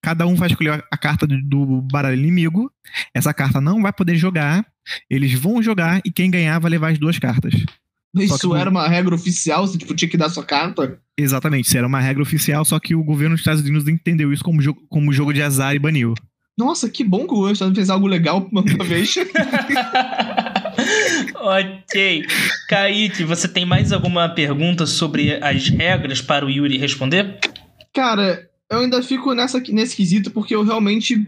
cada 0.02 0.26
um 0.26 0.36
vai 0.36 0.50
escolher 0.50 0.84
a 0.92 0.98
carta 0.98 1.28
do 1.28 1.82
baralho 1.82 2.18
inimigo. 2.18 2.72
Essa 3.14 3.34
carta 3.34 3.60
não 3.60 3.82
vai 3.82 3.92
poder 3.92 4.16
jogar. 4.16 4.66
Eles 5.10 5.34
vão 5.34 5.62
jogar 5.62 6.02
e 6.06 6.12
quem 6.12 6.30
ganhar 6.30 6.60
vai 6.60 6.72
levar 6.72 6.92
as 6.92 7.00
duas 7.00 7.20
cartas. 7.20 7.54
Isso 8.14 8.56
era 8.56 8.70
uma 8.70 8.88
regra 8.88 9.14
oficial? 9.14 9.68
Você 9.68 9.78
tipo, 9.78 9.94
tinha 9.94 10.10
que 10.10 10.18
dar 10.18 10.30
sua 10.30 10.44
carta? 10.44 11.00
Exatamente, 11.18 11.66
isso 11.66 11.78
era 11.78 11.88
uma 11.88 12.00
regra 12.00 12.24
oficial, 12.24 12.64
só 12.64 12.80
que 12.80 12.96
o 12.96 13.04
governo 13.04 13.36
dos 13.36 13.42
Estados 13.42 13.62
Unidos 13.62 13.88
entendeu 13.88 14.32
isso 14.32 14.44
como 14.44 14.62
jogo, 14.62 14.82
como 14.88 15.12
jogo 15.12 15.34
de 15.34 15.42
azar 15.42 15.76
e 15.76 15.80
baniu. 15.80 16.14
Nossa, 16.58 16.90
que 16.90 17.04
bom 17.04 17.28
que 17.28 17.34
o 17.34 17.38
governo 17.38 17.50
dos 17.50 17.58
Estados 17.58 17.72
Unidos 17.72 17.80
fez 17.80 17.90
algo 17.90 18.08
legal 18.08 18.48
uma 18.50 18.64
vez. 18.86 19.16
ok. 21.36 22.26
Kaique, 22.70 23.24
você 23.24 23.48
tem 23.48 23.66
mais 23.66 23.92
alguma 23.92 24.30
pergunta 24.30 24.86
sobre 24.86 25.34
as 25.44 25.70
regras 25.70 26.22
para 26.22 26.46
o 26.46 26.50
Yuri 26.50 26.78
responder? 26.78 27.40
Cara, 27.94 28.48
eu 28.70 28.80
ainda 28.80 29.02
fico 29.02 29.34
nessa, 29.34 29.60
nesse 29.70 29.96
quesito 29.96 30.32
porque 30.32 30.56
eu 30.56 30.64
realmente 30.64 31.26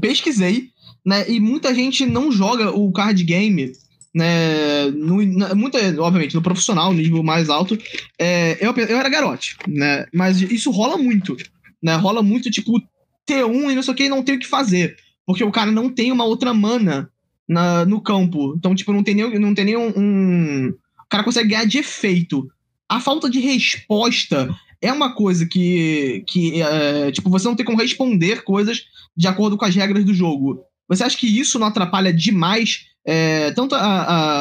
pesquisei, 0.00 0.68
né? 1.04 1.28
E 1.28 1.40
muita 1.40 1.74
gente 1.74 2.06
não 2.06 2.30
joga 2.30 2.70
o 2.70 2.90
card 2.92 3.22
game 3.24 3.72
né, 4.14 4.90
no, 4.92 5.16
muita, 5.56 5.78
obviamente, 6.00 6.36
no 6.36 6.42
profissional, 6.42 6.92
no 6.92 6.98
nível 6.98 7.22
mais 7.22 7.50
alto, 7.50 7.76
é, 8.18 8.56
eu, 8.64 8.72
eu 8.72 8.96
era 8.96 9.08
garote, 9.08 9.56
né, 9.66 10.06
mas 10.14 10.40
isso 10.40 10.70
rola 10.70 10.96
muito, 10.96 11.36
né, 11.82 11.96
rola 11.96 12.22
muito, 12.22 12.48
tipo, 12.50 12.80
T1 13.28 13.72
e 13.72 13.74
não 13.74 13.82
sei 13.82 13.92
o 13.92 13.96
que, 13.96 14.08
não 14.08 14.22
tem 14.22 14.36
o 14.36 14.38
que 14.38 14.46
fazer, 14.46 14.96
porque 15.26 15.42
o 15.42 15.50
cara 15.50 15.72
não 15.72 15.90
tem 15.90 16.12
uma 16.12 16.24
outra 16.24 16.54
mana 16.54 17.10
na, 17.48 17.84
no 17.84 18.00
campo, 18.00 18.54
então, 18.56 18.74
tipo, 18.74 18.92
não 18.92 19.02
tem 19.02 19.14
nem, 19.14 19.38
não 19.38 19.54
tem 19.54 19.64
nem 19.64 19.76
um. 19.76 20.68
O 20.68 21.08
cara 21.08 21.24
consegue 21.24 21.50
ganhar 21.50 21.66
de 21.66 21.78
efeito. 21.78 22.48
A 22.88 23.00
falta 23.00 23.30
de 23.30 23.40
resposta 23.40 24.48
é 24.80 24.92
uma 24.92 25.14
coisa 25.14 25.46
que, 25.46 26.24
que 26.26 26.60
é, 26.60 27.10
tipo, 27.12 27.30
você 27.30 27.46
não 27.46 27.56
tem 27.56 27.64
como 27.64 27.80
responder 27.80 28.42
coisas 28.44 28.84
de 29.16 29.26
acordo 29.26 29.56
com 29.56 29.64
as 29.64 29.74
regras 29.74 30.04
do 30.04 30.14
jogo. 30.14 30.60
Você 30.88 31.04
acha 31.04 31.16
que 31.16 31.26
isso 31.26 31.58
não 31.58 31.66
atrapalha 31.66 32.12
demais 32.12 32.86
é, 33.04 33.50
tanto 33.52 33.74
a, 33.74 33.80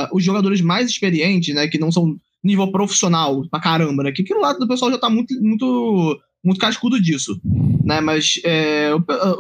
a, 0.05 0.09
os 0.13 0.23
jogadores 0.23 0.61
mais 0.61 0.89
experientes, 0.89 1.53
né, 1.53 1.67
que 1.67 1.77
não 1.77 1.91
são 1.91 2.15
nível 2.43 2.71
profissional 2.71 3.47
pra 3.49 3.59
caramba, 3.59 4.03
né, 4.03 4.11
que 4.11 4.21
aqui 4.21 4.33
no 4.33 4.41
lado 4.41 4.59
do 4.59 4.67
pessoal 4.67 4.91
já 4.91 4.97
tá 4.97 5.09
muito, 5.09 5.33
muito, 5.41 6.19
muito 6.43 6.59
cascudo 6.59 7.01
disso, 7.01 7.39
né, 7.83 7.99
mas 7.99 8.39
é, 8.45 8.91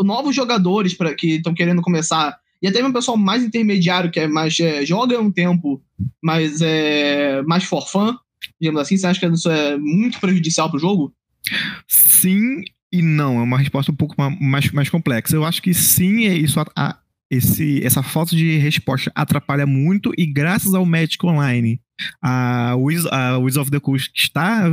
novos 0.03 0.35
jogadores 0.35 0.93
para 0.93 1.13
que 1.15 1.35
estão 1.35 1.53
querendo 1.53 1.81
começar 1.81 2.37
e 2.63 2.67
até 2.67 2.79
mesmo 2.79 2.91
o 2.91 2.93
pessoal 2.93 3.17
mais 3.17 3.43
intermediário, 3.43 4.09
que 4.09 4.19
é 4.19 4.27
mais 4.27 4.57
é, 4.59 4.85
joga 4.85 5.19
um 5.19 5.31
tempo, 5.31 5.83
mas 6.23 6.61
é 6.61 7.41
mais 7.43 7.65
for 7.65 7.85
digamos 8.59 8.81
assim, 8.81 8.97
você 8.97 9.07
acha 9.07 9.19
que 9.19 9.25
isso 9.27 9.49
é 9.49 9.77
muito 9.77 10.19
prejudicial 10.19 10.69
pro 10.69 10.79
jogo? 10.79 11.13
Sim 11.87 12.63
e 12.93 13.01
não, 13.01 13.39
é 13.39 13.41
uma 13.41 13.57
resposta 13.57 13.91
um 13.91 13.95
pouco 13.95 14.15
mais, 14.39 14.71
mais 14.71 14.87
complexa. 14.87 15.35
Eu 15.35 15.43
acho 15.43 15.63
que 15.63 15.73
sim, 15.73 16.27
é 16.27 16.35
isso 16.35 16.59
a, 16.75 16.99
esse, 17.31 17.83
essa 17.83 18.03
falta 18.03 18.35
de 18.35 18.57
resposta 18.57 19.11
atrapalha 19.15 19.65
muito 19.65 20.13
e 20.15 20.27
graças 20.27 20.75
ao 20.75 20.85
Magic 20.85 21.25
Online 21.25 21.81
a 22.21 22.75
Wiz, 22.77 23.07
a 23.07 23.39
Wiz 23.39 23.57
of 23.57 23.71
the 23.71 23.79
Coast 23.79 24.11
está 24.15 24.69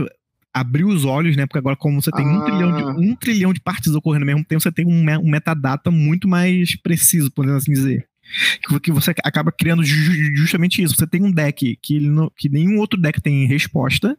abriu 0.53 0.89
os 0.89 1.05
olhos, 1.05 1.37
né? 1.37 1.47
Porque 1.47 1.59
agora, 1.59 1.77
como 1.77 2.01
você 2.03 2.11
tem 2.11 2.27
um, 2.27 2.41
Ah. 2.41 2.45
trilhão 2.45 2.77
de, 2.77 2.83
um 3.09 3.15
trilhão 3.17 3.53
de 3.53 3.61
partes 3.61 3.95
ocorrendo 3.95 4.25
ao 4.25 4.27
mesmo 4.27 4.45
tempo, 4.45 4.61
você 4.63 4.73
tem 4.73 4.87
um, 4.87 5.05
um 5.21 5.31
metadata 5.31 5.91
muito 5.91 6.27
mais 6.29 6.75
preciso, 6.77 7.31
podemos 7.31 7.63
assim 7.63 7.73
dizer. 7.73 8.07
Que- 8.83 8.93
você 8.93 9.11
acaba 9.25 9.51
criando 9.51 9.83
ju- 9.85 9.95
ju- 10.13 10.35
justamente 10.37 10.83
isso. 10.83 10.95
Você 10.97 11.07
tem 11.07 11.23
um 11.23 11.33
deck 11.33 11.77
que, 11.83 11.99
não- 12.01 12.31
que 12.37 12.49
nenhum 12.49 12.79
outro 12.79 13.01
deck 13.01 13.21
tem 13.21 13.47
resposta. 13.47 14.17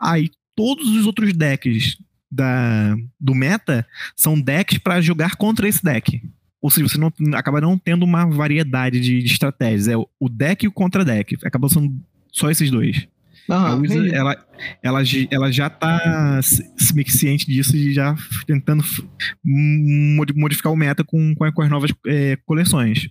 Aí 0.00 0.30
todos 0.56 0.88
os 0.90 1.06
outros 1.06 1.32
decks 1.32 1.96
da, 2.30 2.96
do 3.20 3.34
meta 3.34 3.86
são 4.16 4.40
decks 4.40 4.78
para 4.78 5.00
jogar 5.00 5.36
contra 5.36 5.68
esse 5.68 5.82
deck. 5.82 6.20
Ou 6.60 6.70
seja, 6.70 6.88
você 6.88 6.98
não, 6.98 7.12
acaba 7.34 7.60
não 7.60 7.78
tendo 7.78 8.04
uma 8.04 8.24
variedade 8.26 8.98
de, 8.98 9.22
de 9.22 9.32
estratégias. 9.32 9.86
É 9.86 9.96
o, 9.96 10.08
o 10.18 10.28
deck 10.28 10.64
e 10.64 10.68
o 10.68 10.72
contra-deck. 10.72 11.36
Acabam 11.44 11.68
sendo 11.70 11.94
só 12.32 12.50
esses 12.50 12.68
dois. 12.70 13.06
Aham, 13.48 13.66
A 13.68 13.74
Wizard, 13.76 14.14
ela, 14.14 14.46
ela, 14.82 15.02
ela 15.30 15.52
já 15.52 15.70
tá 15.70 16.40
meio 16.94 17.04
que 17.04 17.12
ciente 17.12 17.46
disso 17.46 17.76
e 17.76 17.92
já 17.92 18.14
tentando 18.46 18.82
modificar 20.34 20.72
o 20.72 20.76
meta 20.76 21.04
com, 21.04 21.34
com, 21.34 21.62
as 21.62 21.70
novas 21.70 21.90
é, 22.06 22.36
coleções. 22.44 23.08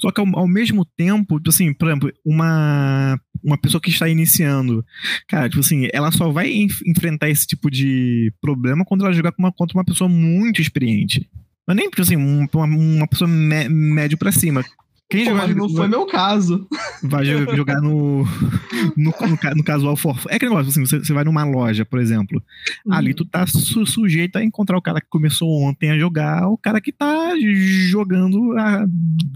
Só 0.00 0.12
que 0.12 0.20
ao, 0.20 0.38
ao 0.38 0.46
mesmo 0.46 0.84
tempo, 0.84 1.38
tipo 1.38 1.48
assim, 1.50 1.72
por 1.72 1.88
exemplo, 1.88 2.12
uma, 2.24 3.20
uma 3.42 3.58
pessoa 3.58 3.80
que 3.80 3.90
está 3.90 4.08
iniciando, 4.08 4.84
cara, 5.26 5.48
tipo 5.48 5.60
assim, 5.60 5.88
ela 5.92 6.12
só 6.12 6.30
vai 6.30 6.52
enf- 6.52 6.82
enfrentar 6.86 7.28
esse 7.28 7.46
tipo 7.46 7.68
de 7.70 8.32
problema 8.40 8.84
quando 8.84 9.04
ela 9.04 9.12
jogar 9.12 9.32
com 9.32 9.42
uma, 9.42 9.50
contra 9.52 9.76
uma 9.76 9.84
pessoa 9.84 10.08
muito 10.08 10.60
experiente. 10.62 11.28
Não 11.66 11.72
é 11.72 11.76
nem, 11.76 11.90
tipo 11.90 12.00
assim, 12.02 12.16
um- 12.16 12.46
uma, 12.54 12.64
uma 12.64 13.06
pessoa 13.08 13.28
médio 13.28 14.16
pra 14.16 14.30
cima. 14.30 14.64
Quem 15.08 15.24
Pô, 15.24 15.30
jogar, 15.30 15.48
não 15.54 15.68
foi 15.68 15.86
meu 15.86 16.04
caso. 16.06 16.66
vai 17.02 17.24
jo- 17.24 17.46
jogar 17.56 17.80
no, 17.80 18.24
no, 18.96 19.12
no, 19.12 19.54
no 19.56 19.64
casual 19.64 19.94
for. 19.96 20.18
É 20.28 20.34
aquele 20.34 20.50
negócio 20.50 20.70
assim, 20.70 20.84
você, 20.84 20.98
você 20.98 21.12
vai 21.12 21.22
numa 21.22 21.44
loja, 21.44 21.84
por 21.84 22.00
exemplo. 22.00 22.42
Ali 22.90 23.14
tu 23.14 23.24
tá 23.24 23.46
su- 23.46 23.86
sujeito 23.86 24.36
a 24.36 24.42
encontrar 24.44 24.76
o 24.76 24.82
cara 24.82 25.00
que 25.00 25.06
começou 25.08 25.48
ontem 25.62 25.90
a 25.90 25.98
jogar, 25.98 26.48
o 26.48 26.58
cara 26.58 26.80
que 26.80 26.90
tá 26.90 27.34
jogando 27.88 28.58
ah, 28.58 28.84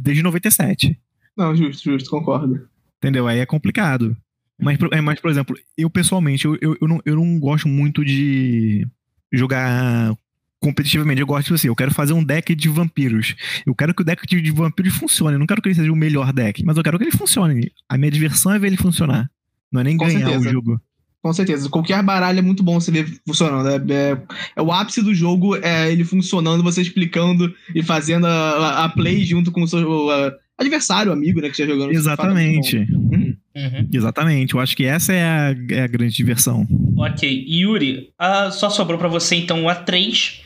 desde 0.02 0.22
97. 0.24 0.98
Não, 1.36 1.54
justo, 1.54 1.84
justo, 1.84 2.10
concordo. 2.10 2.66
Entendeu? 2.98 3.28
Aí 3.28 3.38
é 3.38 3.46
complicado. 3.46 4.16
Mas, 4.60 4.76
por- 4.76 4.92
é, 4.92 5.00
mas 5.00 5.20
por 5.20 5.30
exemplo, 5.30 5.56
eu 5.78 5.88
pessoalmente, 5.88 6.44
eu, 6.46 6.58
eu, 6.60 6.76
eu, 6.80 6.88
não, 6.88 7.00
eu 7.06 7.14
não 7.16 7.38
gosto 7.38 7.68
muito 7.68 8.04
de 8.04 8.86
jogar 9.32 10.14
competitivamente. 10.60 11.20
Eu 11.20 11.26
gosto, 11.26 11.44
tipo 11.46 11.54
assim, 11.54 11.68
eu 11.68 11.74
quero 11.76 11.92
fazer 11.92 12.12
um 12.12 12.22
deck 12.22 12.54
de 12.54 12.68
vampiros. 12.68 13.34
Eu 13.66 13.74
quero 13.74 13.94
que 13.94 14.02
o 14.02 14.04
deck 14.04 14.26
de, 14.26 14.50
vampiros 14.52 14.94
funcione. 14.94 15.32
Eu 15.34 15.38
não 15.38 15.46
quero 15.46 15.60
que 15.62 15.68
ele 15.68 15.74
seja 15.74 15.92
o 15.92 15.96
melhor 15.96 16.32
deck, 16.32 16.62
mas 16.64 16.76
eu 16.76 16.82
quero 16.82 16.98
que 16.98 17.04
ele 17.04 17.10
funcione. 17.16 17.72
A 17.88 17.96
minha 17.96 18.10
diversão 18.10 18.52
é 18.52 18.58
ver 18.58 18.68
ele 18.68 18.76
funcionar. 18.76 19.28
Não 19.72 19.80
é 19.80 19.84
nem 19.84 19.96
Com 19.96 20.06
ganhar 20.06 20.20
certeza. 20.20 20.48
o 20.48 20.52
jogo. 20.52 20.80
Com 21.22 21.32
certeza. 21.32 21.68
Qualquer 21.68 22.02
baralho 22.02 22.38
é 22.38 22.42
muito 22.42 22.62
bom 22.62 22.80
você 22.80 22.90
ver 22.90 23.06
funcionando. 23.26 23.68
É, 23.68 23.76
é- 23.94 24.18
é 24.56 24.62
o 24.62 24.72
ápice 24.72 25.02
do 25.02 25.14
jogo, 25.14 25.56
é 25.56 25.90
ele 25.92 26.02
funcionando, 26.04 26.62
você 26.62 26.80
explicando 26.80 27.52
e 27.74 27.82
fazendo 27.82 28.26
a, 28.26 28.84
a- 28.84 28.88
play 28.88 29.22
junto 29.24 29.52
com 29.52 29.62
o 29.62 29.68
seu 29.68 30.10
a- 30.10 30.32
adversário, 30.58 31.12
amigo, 31.12 31.40
né, 31.40 31.48
que 31.48 31.52
esteja 31.52 31.72
jogando. 31.72 31.92
Exatamente. 31.92 32.76
Uhum. 32.78 33.36
Uhum. 33.54 33.88
Exatamente. 33.92 34.54
Eu 34.54 34.60
acho 34.60 34.74
que 34.76 34.84
essa 34.84 35.12
é 35.12 35.22
a, 35.22 35.54
é 35.70 35.82
a 35.82 35.86
grande 35.86 36.14
diversão. 36.14 36.66
Ok, 36.96 37.44
Yuri, 37.48 38.10
ah, 38.18 38.50
só 38.50 38.70
sobrou 38.70 38.98
pra 38.98 39.08
você 39.08 39.36
então 39.36 39.68
a 39.68 39.74
3, 39.74 40.40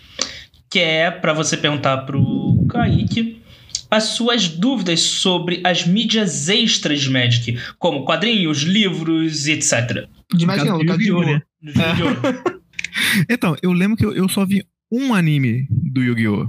que 0.75 0.81
é 0.81 1.09
pra 1.09 1.33
você 1.33 1.57
perguntar 1.57 1.99
pro 1.99 2.67
Kaique 2.69 3.41
as 3.89 4.07
suas 4.07 4.49
dúvidas 4.49 5.03
sobre 5.03 5.61
as 5.63 5.87
mídias 5.87 6.49
extras 6.49 7.01
de 7.03 7.11
Magic, 7.11 7.57
como 7.79 8.05
quadrinhos, 8.05 8.63
livros 8.63 9.47
e 9.47 9.53
etc. 9.53 10.09
De 10.35 10.45
Magic 10.45 10.69
não, 10.69 10.79
no 10.79 10.85
caso 10.85 10.99
de 10.99 11.11
Yu-Gi-Oh, 11.11 11.25
né? 11.25 11.43
Yu-Gi-Oh! 11.63 12.55
Então, 13.31 13.57
eu 13.63 13.73
lembro 13.73 13.97
que 13.97 14.05
eu, 14.05 14.13
eu 14.13 14.29
só 14.29 14.45
vi 14.45 14.65
um 14.91 15.15
anime 15.15 15.69
do 15.71 16.03
Yu-Gi-Oh! 16.03 16.49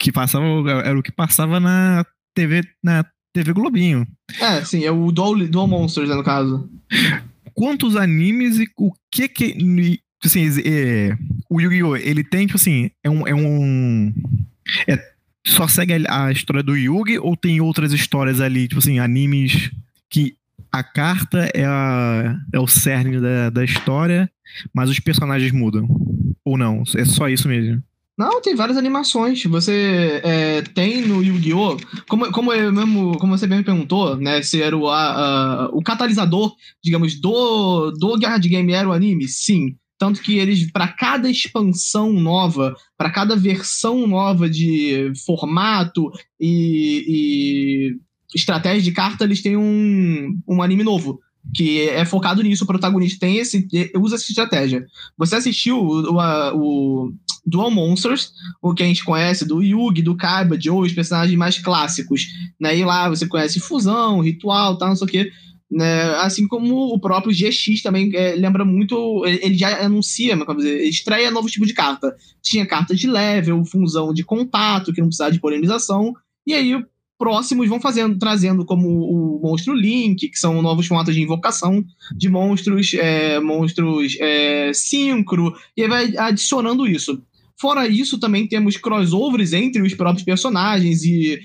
Que 0.00 0.10
passava, 0.10 0.44
era 0.84 0.98
o 0.98 1.02
que 1.02 1.12
passava 1.12 1.60
na 1.60 2.04
TV, 2.34 2.62
na 2.82 3.06
TV 3.32 3.52
Globinho. 3.52 4.04
É, 4.40 4.64
sim, 4.64 4.84
é 4.84 4.90
o 4.90 5.12
Dual, 5.12 5.36
Dual 5.46 5.68
Monsters, 5.68 6.08
né, 6.08 6.16
no 6.16 6.24
caso. 6.24 6.68
Quantos 7.52 7.94
animes 7.94 8.58
e 8.58 8.68
o 8.76 8.92
que 9.12 9.28
que. 9.28 10.02
E, 10.24 10.28
Assim, 10.48 10.62
é, 10.64 11.16
o 11.50 11.60
Yu-Gi-Oh! 11.60 11.96
ele 11.96 12.24
tem, 12.24 12.46
tipo 12.46 12.56
assim, 12.56 12.90
é 13.02 13.10
um. 13.10 13.26
É 13.26 13.34
um 13.34 14.12
é, 14.88 14.98
só 15.46 15.68
segue 15.68 15.92
a, 16.08 16.24
a 16.26 16.32
história 16.32 16.62
do 16.62 16.76
Yugi 16.76 17.18
ou 17.18 17.36
tem 17.36 17.60
outras 17.60 17.92
histórias 17.92 18.40
ali, 18.40 18.66
tipo 18.66 18.78
assim, 18.78 18.98
animes 18.98 19.70
que 20.08 20.34
a 20.72 20.82
carta 20.82 21.50
é, 21.54 21.64
a, 21.64 22.36
é 22.52 22.58
o 22.58 22.66
cerne 22.66 23.20
da, 23.20 23.50
da 23.50 23.64
história, 23.64 24.30
mas 24.72 24.88
os 24.90 24.98
personagens 24.98 25.52
mudam? 25.52 25.86
Ou 26.44 26.56
não? 26.56 26.82
É 26.96 27.04
só 27.04 27.28
isso 27.28 27.46
mesmo? 27.48 27.82
Não, 28.16 28.40
tem 28.40 28.54
várias 28.54 28.76
animações. 28.78 29.42
Você 29.44 30.20
é, 30.24 30.62
tem 30.62 31.02
no 31.06 31.22
Yu-Gi-Oh! 31.22 31.76
Como, 32.08 32.30
como, 32.32 32.52
eu 32.52 32.72
mesmo, 32.72 33.18
como 33.18 33.36
você 33.36 33.46
mesmo 33.46 33.64
perguntou, 33.64 34.16
né? 34.16 34.40
Se 34.40 34.62
era 34.62 34.76
o, 34.76 34.88
a- 34.88 35.12
a- 35.64 35.68
o 35.72 35.82
catalisador, 35.82 36.54
digamos, 36.82 37.20
do, 37.20 37.90
do 37.90 38.16
Guerra 38.16 38.38
Game 38.38 38.72
era 38.72 38.88
o 38.88 38.92
anime? 38.92 39.26
Sim. 39.28 39.76
Tanto 40.04 40.20
que 40.20 40.36
eles, 40.36 40.70
para 40.70 40.86
cada 40.86 41.30
expansão 41.30 42.12
nova, 42.12 42.76
para 42.94 43.08
cada 43.08 43.34
versão 43.34 44.06
nova 44.06 44.50
de 44.50 45.10
formato 45.24 46.12
e, 46.38 47.06
e 47.08 47.96
estratégia 48.36 48.82
de 48.82 48.92
carta, 48.92 49.24
eles 49.24 49.40
têm 49.40 49.56
um, 49.56 50.38
um 50.46 50.60
anime 50.60 50.82
novo. 50.82 51.20
Que 51.56 51.88
é 51.88 52.04
focado 52.04 52.42
nisso, 52.42 52.64
o 52.64 52.66
protagonista 52.66 53.18
tem 53.18 53.38
esse, 53.38 53.66
usa 53.96 54.16
essa 54.16 54.28
estratégia. 54.28 54.84
Você 55.16 55.36
assistiu 55.36 55.78
o, 55.78 56.12
o, 56.12 56.54
o 56.54 57.12
Dual 57.46 57.70
Monsters, 57.70 58.30
o 58.60 58.74
que 58.74 58.82
a 58.82 58.86
gente 58.86 59.06
conhece 59.06 59.46
do 59.46 59.62
Yugi, 59.62 60.02
do 60.02 60.18
Kaiba, 60.18 60.58
de 60.58 60.70
os 60.70 60.92
personagens 60.92 61.38
mais 61.38 61.58
clássicos. 61.58 62.26
Né? 62.60 62.76
E 62.76 62.84
lá 62.84 63.08
você 63.08 63.26
conhece 63.26 63.58
Fusão, 63.58 64.20
Ritual, 64.20 64.76
tal, 64.76 64.88
não 64.88 64.96
sei 64.96 65.06
o 65.06 65.10
quê. 65.10 65.32
Né? 65.74 66.04
Assim 66.18 66.46
como 66.46 66.94
o 66.94 67.00
próprio 67.00 67.34
GX 67.34 67.82
também 67.82 68.14
é, 68.14 68.36
lembra 68.36 68.64
muito. 68.64 69.24
Ele 69.26 69.58
já 69.58 69.84
anuncia, 69.84 70.36
como 70.44 70.60
dizer, 70.60 70.78
ele 70.78 70.88
estreia 70.88 71.32
novo 71.32 71.48
tipo 71.48 71.66
de 71.66 71.74
carta. 71.74 72.14
Tinha 72.40 72.64
carta 72.64 72.94
de 72.94 73.08
level, 73.08 73.64
função 73.64 74.14
de 74.14 74.24
contato, 74.24 74.92
que 74.92 75.00
não 75.00 75.08
precisava 75.08 75.32
de 75.32 75.40
polemização. 75.40 76.14
E 76.46 76.54
aí 76.54 76.80
próximos 77.18 77.68
vão 77.68 77.80
fazendo, 77.80 78.16
trazendo 78.18 78.64
como 78.64 78.88
o 78.88 79.40
monstro 79.42 79.74
Link, 79.74 80.28
que 80.28 80.38
são 80.38 80.62
novos 80.62 80.86
formatos 80.86 81.14
de 81.14 81.22
invocação 81.22 81.84
de 82.16 82.28
monstros, 82.28 82.94
é, 82.94 83.40
monstros 83.40 84.16
é, 84.20 84.72
sincro, 84.72 85.54
e 85.76 85.82
aí 85.82 85.88
vai 85.88 86.16
adicionando 86.16 86.86
isso. 86.86 87.20
Fora 87.60 87.86
isso, 87.86 88.18
também 88.18 88.48
temos 88.48 88.76
crossovers 88.76 89.52
entre 89.52 89.80
os 89.80 89.94
próprios 89.94 90.24
personagens 90.24 91.04
e, 91.04 91.38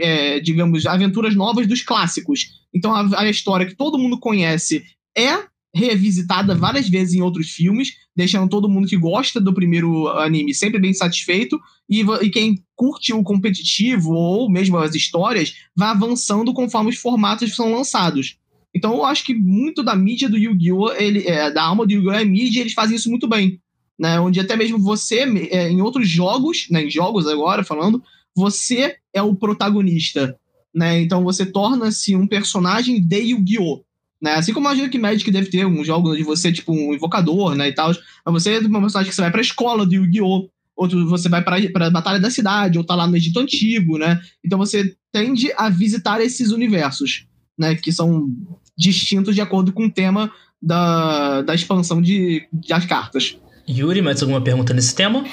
é, 0.00 0.38
digamos, 0.40 0.86
aventuras 0.86 1.34
novas 1.34 1.66
dos 1.66 1.82
clássicos. 1.82 2.62
Então 2.74 2.94
a, 2.94 3.20
a 3.20 3.30
história 3.30 3.66
que 3.66 3.74
todo 3.74 3.98
mundo 3.98 4.18
conhece 4.18 4.84
é 5.16 5.46
revisitada 5.74 6.54
várias 6.54 6.88
vezes 6.88 7.14
em 7.14 7.20
outros 7.20 7.50
filmes, 7.50 7.92
deixando 8.14 8.48
todo 8.48 8.68
mundo 8.68 8.88
que 8.88 8.96
gosta 8.96 9.40
do 9.40 9.52
primeiro 9.52 10.08
anime 10.08 10.54
sempre 10.54 10.80
bem 10.80 10.94
satisfeito, 10.94 11.58
e, 11.88 12.00
e 12.00 12.30
quem 12.30 12.62
curte 12.74 13.12
o 13.12 13.22
competitivo 13.22 14.12
ou 14.12 14.50
mesmo 14.50 14.78
as 14.78 14.94
histórias 14.94 15.54
vai 15.76 15.88
avançando 15.88 16.52
conforme 16.54 16.90
os 16.90 16.96
formatos 16.96 17.54
são 17.54 17.72
lançados. 17.72 18.38
Então 18.74 18.94
eu 18.94 19.04
acho 19.04 19.24
que 19.24 19.34
muito 19.34 19.82
da 19.82 19.94
mídia 19.94 20.28
do 20.28 20.36
Yu-Gi-Oh! 20.36 20.92
é, 20.92 21.50
da 21.50 21.62
alma 21.62 21.86
do 21.86 21.92
Yu-Gi-Oh! 21.92 22.12
é 22.12 22.24
mídia, 22.24 22.58
e 22.58 22.62
eles 22.62 22.74
fazem 22.74 22.96
isso 22.96 23.10
muito 23.10 23.28
bem 23.28 23.60
né, 23.98 24.20
onde 24.20 24.40
até 24.40 24.56
mesmo 24.56 24.78
você, 24.78 25.20
é, 25.50 25.70
em 25.70 25.80
outros 25.80 26.08
jogos, 26.08 26.66
né, 26.70 26.84
em 26.84 26.90
jogos 26.90 27.26
agora 27.26 27.64
falando, 27.64 28.02
você 28.34 28.96
é 29.14 29.22
o 29.22 29.34
protagonista, 29.34 30.36
né, 30.74 31.00
então 31.00 31.24
você 31.24 31.46
torna-se 31.46 32.14
um 32.14 32.26
personagem 32.26 33.00
de 33.00 33.16
Yu-Gi-Oh! 33.16 33.84
Né, 34.20 34.34
assim 34.34 34.52
como 34.52 34.66
imagino 34.66 34.88
que 34.88 34.98
Magic 34.98 35.30
deve 35.30 35.50
ter 35.50 35.66
um 35.66 35.84
jogo 35.84 36.16
de 36.16 36.22
você, 36.22 36.50
tipo, 36.50 36.72
um 36.72 36.94
invocador, 36.94 37.54
né, 37.54 37.68
e 37.68 37.72
tal, 37.74 37.92
mas 38.24 38.42
você 38.42 38.54
é 38.54 38.58
um 38.60 38.80
personagem 38.80 39.10
que 39.10 39.14
você 39.14 39.22
vai 39.22 39.30
pra 39.30 39.40
escola 39.40 39.86
do 39.86 39.94
Yu-Gi-Oh! 39.94 40.48
Outro 40.74 41.08
você 41.08 41.26
vai 41.28 41.42
pra, 41.42 41.56
pra 41.70 41.90
Batalha 41.90 42.20
da 42.20 42.30
Cidade, 42.30 42.76
ou 42.76 42.84
tá 42.84 42.94
lá 42.94 43.06
no 43.06 43.16
Egito 43.16 43.40
Antigo, 43.40 43.96
né, 43.96 44.20
então 44.44 44.58
você 44.58 44.94
tende 45.10 45.50
a 45.56 45.70
visitar 45.70 46.20
esses 46.20 46.50
universos, 46.50 47.26
né, 47.58 47.74
que 47.74 47.90
são 47.90 48.28
distintos 48.76 49.34
de 49.34 49.40
acordo 49.40 49.72
com 49.72 49.86
o 49.86 49.90
tema 49.90 50.30
da, 50.60 51.42
da 51.42 51.54
expansão 51.54 52.02
de, 52.02 52.46
das 52.52 52.84
cartas. 52.84 53.38
Yuri, 53.68 54.00
mais 54.02 54.22
alguma 54.22 54.40
pergunta 54.40 54.72
nesse 54.72 54.94
tema? 54.94 55.24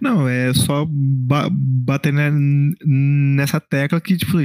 Não, 0.00 0.28
é 0.28 0.52
só 0.54 0.86
ba- 0.88 1.48
bater 1.50 2.12
ne- 2.12 2.74
nessa 2.84 3.60
tecla 3.60 4.00
que, 4.00 4.16
tipo, 4.16 4.38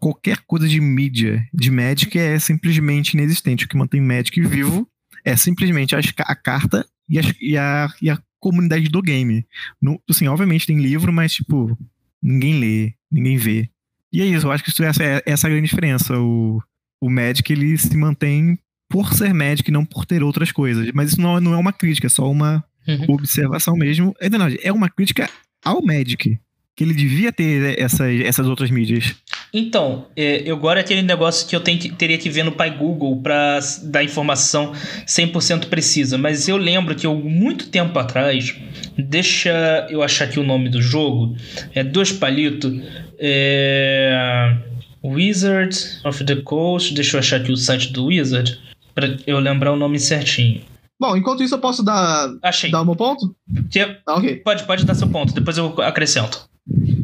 qualquer 0.00 0.38
coisa 0.46 0.66
de 0.66 0.80
mídia, 0.80 1.46
de 1.52 1.70
Magic, 1.70 2.18
é 2.18 2.38
simplesmente 2.38 3.14
inexistente. 3.14 3.64
O 3.64 3.68
que 3.68 3.76
mantém 3.76 4.00
Magic 4.00 4.40
vivo 4.42 4.88
é 5.24 5.36
simplesmente 5.36 5.94
a 5.94 6.34
carta 6.34 6.84
e, 7.08 7.18
as- 7.18 7.34
e 7.40 7.56
a, 7.56 7.88
e 8.00 8.10
a 8.10 8.18
comunidade 8.40 8.88
do 8.88 9.00
game. 9.02 9.46
No, 9.80 10.00
assim, 10.08 10.26
obviamente 10.26 10.66
tem 10.66 10.78
livro, 10.78 11.12
mas, 11.12 11.32
tipo, 11.34 11.76
ninguém 12.22 12.58
lê, 12.58 12.92
ninguém 13.10 13.36
vê. 13.36 13.68
E 14.12 14.20
é 14.22 14.26
isso, 14.26 14.46
eu 14.46 14.52
acho 14.52 14.62
que 14.64 14.70
isso, 14.70 14.82
essa 14.82 15.02
é 15.02 15.22
essa 15.26 15.46
é 15.46 15.50
a 15.50 15.52
grande 15.52 15.68
diferença. 15.68 16.18
O, 16.18 16.60
o 17.00 17.10
Magic 17.10 17.50
ele 17.52 17.76
se 17.78 17.96
mantém 17.96 18.58
por 18.94 19.12
ser 19.12 19.34
Magic, 19.34 19.68
não 19.72 19.84
por 19.84 20.04
ter 20.06 20.22
outras 20.22 20.52
coisas. 20.52 20.88
Mas 20.94 21.10
isso 21.10 21.20
não, 21.20 21.40
não 21.40 21.52
é 21.52 21.56
uma 21.56 21.72
crítica, 21.72 22.06
é 22.06 22.10
só 22.10 22.30
uma 22.30 22.62
Uhum. 22.86 23.06
observação 23.14 23.74
mesmo. 23.76 24.14
É 24.20 24.28
é 24.68 24.72
uma 24.72 24.88
crítica 24.88 25.28
ao 25.64 25.82
Magic. 25.82 26.38
Que 26.76 26.82
ele 26.84 26.92
devia 26.94 27.32
ter 27.32 27.78
essas, 27.80 28.20
essas 28.20 28.46
outras 28.48 28.68
mídias. 28.70 29.14
Então, 29.52 30.06
é, 30.16 30.44
agora 30.50 30.80
é 30.80 30.82
aquele 30.82 31.02
negócio 31.02 31.46
que 31.48 31.54
eu 31.54 31.60
tenho 31.60 31.78
teria 31.94 32.18
que 32.18 32.28
ver 32.28 32.42
no 32.44 32.50
pai 32.52 32.76
Google 32.76 33.20
pra 33.22 33.56
s- 33.58 33.84
dar 33.88 34.02
informação 34.04 34.72
100% 35.06 35.66
precisa. 35.68 36.18
Mas 36.18 36.48
eu 36.48 36.56
lembro 36.56 36.94
que 36.96 37.06
eu, 37.06 37.14
muito 37.16 37.68
tempo 37.68 37.96
atrás, 37.98 38.54
deixa 38.98 39.86
eu 39.88 40.02
achar 40.02 40.24
aqui 40.24 40.38
o 40.40 40.44
nome 40.44 40.68
do 40.68 40.82
jogo, 40.82 41.36
é 41.74 41.82
dois 41.84 42.10
palitos, 42.12 42.72
é... 43.18 44.56
Wizard 45.02 45.76
of 46.04 46.24
the 46.24 46.36
Coast, 46.36 46.94
deixa 46.94 47.16
eu 47.16 47.20
achar 47.20 47.36
aqui 47.40 47.52
o 47.52 47.56
site 47.56 47.92
do 47.92 48.06
Wizard, 48.06 48.58
pra 48.94 49.16
eu 49.26 49.38
lembrar 49.38 49.72
o 49.72 49.76
nome 49.76 49.98
certinho. 49.98 50.62
Bom, 51.00 51.16
enquanto 51.16 51.42
isso 51.42 51.54
eu 51.54 51.58
posso 51.58 51.82
dar, 51.82 52.28
Achei. 52.42 52.70
dar 52.70 52.82
o 52.82 52.84
meu 52.84 52.96
ponto? 52.96 53.34
Que- 53.70 53.84
Tá, 54.06 54.14
ok. 54.14 54.36
Pode, 54.36 54.64
pode 54.64 54.84
dar 54.84 54.94
seu 54.94 55.08
ponto, 55.08 55.34
depois 55.34 55.58
eu 55.58 55.74
acrescento. 55.82 56.48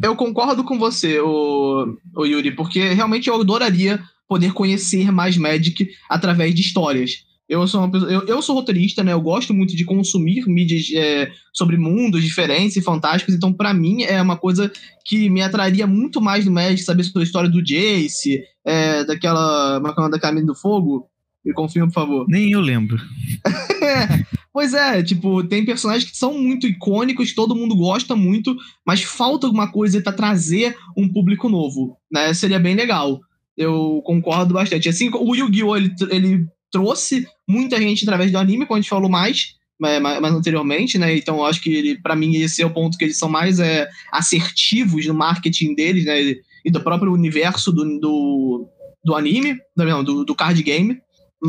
Eu 0.01 0.15
concordo 0.15 0.63
com 0.63 0.79
você, 0.79 1.19
o, 1.19 1.95
o 2.15 2.25
Yuri, 2.25 2.51
porque 2.55 2.93
realmente 2.93 3.27
eu 3.29 3.39
adoraria 3.39 3.99
poder 4.27 4.53
conhecer 4.53 5.11
mais 5.11 5.37
Magic 5.37 5.87
através 6.09 6.55
de 6.55 6.61
histórias. 6.61 7.25
Eu 7.49 7.67
sou, 7.67 7.81
uma 7.81 7.91
pessoa, 7.91 8.09
eu, 8.09 8.21
eu 8.25 8.41
sou 8.41 8.55
roteirista, 8.55 9.03
né? 9.03 9.11
Eu 9.11 9.19
gosto 9.19 9.53
muito 9.53 9.75
de 9.75 9.83
consumir 9.83 10.45
mídias 10.47 10.85
é, 10.95 11.29
sobre 11.53 11.75
mundos 11.75 12.23
diferentes 12.23 12.77
e 12.77 12.81
fantásticos, 12.81 13.35
então 13.35 13.51
pra 13.51 13.73
mim 13.73 14.03
é 14.03 14.21
uma 14.21 14.37
coisa 14.37 14.71
que 15.05 15.29
me 15.29 15.41
atraria 15.41 15.85
muito 15.85 16.21
mais 16.21 16.45
no 16.45 16.51
Magic, 16.51 16.81
saber 16.81 17.03
sobre 17.03 17.23
a 17.23 17.25
história 17.25 17.49
do 17.49 17.61
Jace, 17.61 18.41
é, 18.65 19.03
daquela. 19.03 19.81
Como 19.81 20.05
é 20.05 20.07
é 20.07 20.11
da 20.11 20.19
Caminho 20.19 20.45
do 20.45 20.55
Fogo. 20.55 21.07
Me 21.43 21.53
confirma, 21.53 21.87
por 21.87 21.93
favor. 21.93 22.25
Nem 22.27 22.51
eu 22.51 22.61
lembro. 22.61 22.97
Pois 24.53 24.73
é, 24.73 25.01
tipo, 25.01 25.43
tem 25.45 25.63
personagens 25.63 26.09
que 26.09 26.17
são 26.17 26.37
muito 26.37 26.67
icônicos, 26.67 27.33
todo 27.33 27.55
mundo 27.55 27.73
gosta 27.73 28.17
muito, 28.17 28.55
mas 28.85 29.01
falta 29.01 29.47
alguma 29.47 29.71
coisa 29.71 30.01
pra 30.01 30.11
trazer 30.11 30.75
um 30.97 31.07
público 31.07 31.47
novo, 31.47 31.97
né? 32.11 32.33
Seria 32.33 32.59
bem 32.59 32.75
legal. 32.75 33.21
Eu 33.55 34.01
concordo 34.03 34.53
bastante. 34.53 34.89
Assim, 34.89 35.09
o 35.13 35.33
Yu-Gi-Oh! 35.33 35.77
Ele, 35.77 35.95
ele 36.09 36.45
trouxe 36.69 37.25
muita 37.47 37.79
gente 37.79 38.03
através 38.03 38.29
do 38.29 38.37
anime, 38.37 38.65
como 38.65 38.77
a 38.77 38.81
gente 38.81 38.89
falou 38.89 39.09
mais, 39.09 39.55
mais, 39.79 40.33
anteriormente, 40.33 40.97
né? 40.97 41.15
Então 41.15 41.45
acho 41.45 41.61
que 41.61 41.73
ele, 41.73 42.01
para 42.01 42.15
mim, 42.15 42.35
esse 42.35 42.61
é 42.61 42.65
o 42.65 42.73
ponto 42.73 42.97
que 42.97 43.05
eles 43.05 43.17
são 43.17 43.29
mais 43.29 43.57
é, 43.59 43.87
assertivos 44.11 45.05
no 45.05 45.13
marketing 45.13 45.75
deles, 45.75 46.03
né? 46.03 46.35
E 46.63 46.69
do 46.69 46.81
próprio 46.81 47.13
universo 47.13 47.71
do, 47.71 47.85
do, 47.99 48.67
do 49.03 49.15
anime, 49.15 49.57
não, 49.77 50.03
do, 50.03 50.25
do 50.25 50.35
card 50.35 50.61
game. 50.61 50.99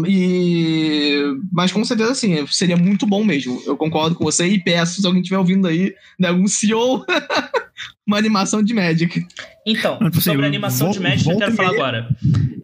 E... 0.06 1.22
Mas 1.52 1.70
com 1.70 1.84
certeza, 1.84 2.12
assim, 2.12 2.46
seria 2.46 2.76
muito 2.76 3.06
bom 3.06 3.22
mesmo. 3.22 3.62
Eu 3.66 3.76
concordo 3.76 4.16
com 4.16 4.24
você 4.24 4.46
e 4.46 4.62
peço, 4.62 5.00
se 5.00 5.06
alguém 5.06 5.20
estiver 5.20 5.38
ouvindo 5.38 5.68
aí, 5.68 5.94
né, 6.18 6.28
algum 6.28 6.46
CEO, 6.46 7.04
uma 8.06 8.16
animação 8.16 8.62
de 8.62 8.72
Magic. 8.72 9.26
Então, 9.66 9.94
tipo 9.96 10.18
assim, 10.18 10.30
sobre 10.30 10.44
a 10.44 10.48
animação 10.48 10.90
de 10.90 11.00
Magic, 11.00 11.28
eu 11.28 11.36
quero 11.36 11.54
falar 11.54 11.70
agora. 11.70 12.08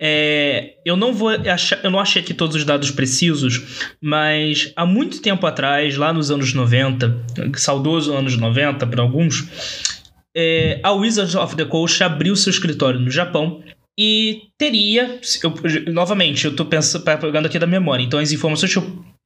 É, 0.01 0.75
eu 0.85 0.97
não 0.97 1.13
vou 1.13 1.29
achar, 1.29 1.85
eu 1.85 1.91
não 1.91 2.01
achei 2.01 2.23
aqui 2.23 2.33
todos 2.33 2.57
os 2.57 2.65
dados 2.65 2.91
precisos, 2.91 3.87
mas 4.01 4.73
há 4.75 4.87
muito 4.87 5.21
tempo 5.21 5.47
atrás, 5.47 5.97
lá 5.97 6.13
nos 6.13 6.31
anos 6.31 6.55
90, 6.55 7.25
saudoso 7.57 8.15
anos 8.15 8.37
90 8.37 8.87
para 8.87 9.03
alguns, 9.03 9.49
é, 10.35 10.81
a 10.83 10.93
Wizards 10.93 11.35
of 11.35 11.57
the 11.57 11.65
Coast 11.65 12.03
abriu 12.03 12.35
seu 12.37 12.51
escritório 12.51 13.01
no 13.01 13.11
Japão 13.11 13.63
e 13.99 14.43
teria, 14.57 15.19
eu- 15.43 15.93
novamente, 15.93 16.45
eu 16.45 16.55
tô 16.55 16.65
pensando, 16.65 17.03
pegando 17.05 17.47
aqui 17.47 17.59
da 17.59 17.67
memória, 17.67 18.05
então 18.05 18.21
as 18.21 18.31
informações 18.31 18.73
que 18.73 18.79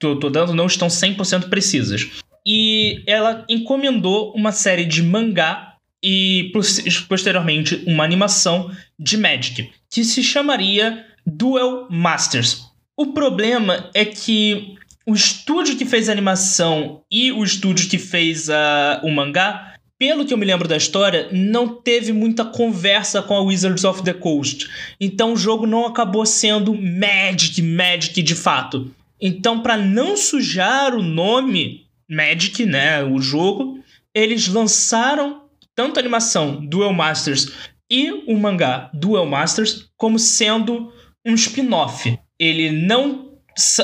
eu 0.06 0.18
tô 0.18 0.30
dando 0.30 0.54
não 0.54 0.66
estão 0.66 0.88
100% 0.88 1.50
precisas. 1.50 2.08
E 2.46 3.02
ela 3.06 3.44
encomendou 3.48 4.32
uma 4.34 4.50
série 4.50 4.84
de 4.86 5.02
mangá 5.02 5.74
e 6.02 6.50
pos- 6.52 6.80
posteriormente 7.08 7.82
uma 7.86 8.02
animação 8.02 8.70
de 8.98 9.16
Magic, 9.18 9.70
que 9.90 10.02
se 10.04 10.22
chamaria 10.24 11.04
Duel 11.26 11.86
Masters. 11.90 12.62
O 12.96 13.12
problema 13.12 13.90
é 13.94 14.04
que 14.04 14.74
o 15.06 15.14
estúdio 15.14 15.76
que 15.76 15.84
fez 15.84 16.08
a 16.08 16.12
animação 16.12 17.02
e 17.10 17.30
o 17.32 17.44
estúdio 17.44 17.88
que 17.88 17.98
fez 17.98 18.48
a, 18.50 19.00
o 19.04 19.10
mangá, 19.10 19.71
pelo 20.02 20.26
que 20.26 20.34
eu 20.34 20.36
me 20.36 20.44
lembro 20.44 20.66
da 20.66 20.76
história, 20.76 21.28
não 21.30 21.76
teve 21.76 22.12
muita 22.12 22.44
conversa 22.44 23.22
com 23.22 23.36
a 23.36 23.40
Wizards 23.40 23.84
of 23.84 24.02
the 24.02 24.12
Coast. 24.12 24.68
Então 25.00 25.32
o 25.32 25.36
jogo 25.36 25.64
não 25.64 25.86
acabou 25.86 26.26
sendo 26.26 26.74
Magic, 26.74 27.62
Magic 27.62 28.20
de 28.20 28.34
fato. 28.34 28.92
Então, 29.20 29.60
para 29.60 29.76
não 29.76 30.16
sujar 30.16 30.92
o 30.92 31.02
nome 31.04 31.86
Magic, 32.10 32.66
né, 32.66 33.04
o 33.04 33.20
jogo, 33.20 33.78
eles 34.12 34.48
lançaram 34.48 35.42
tanto 35.72 35.98
a 35.98 36.00
animação 36.00 36.66
Duel 36.66 36.92
Masters 36.92 37.52
e 37.88 38.10
o 38.26 38.36
mangá 38.36 38.90
Duel 38.92 39.26
Masters 39.26 39.88
como 39.96 40.18
sendo 40.18 40.92
um 41.24 41.34
spin-off. 41.34 42.18
Ele 42.40 42.72
não 42.72 43.38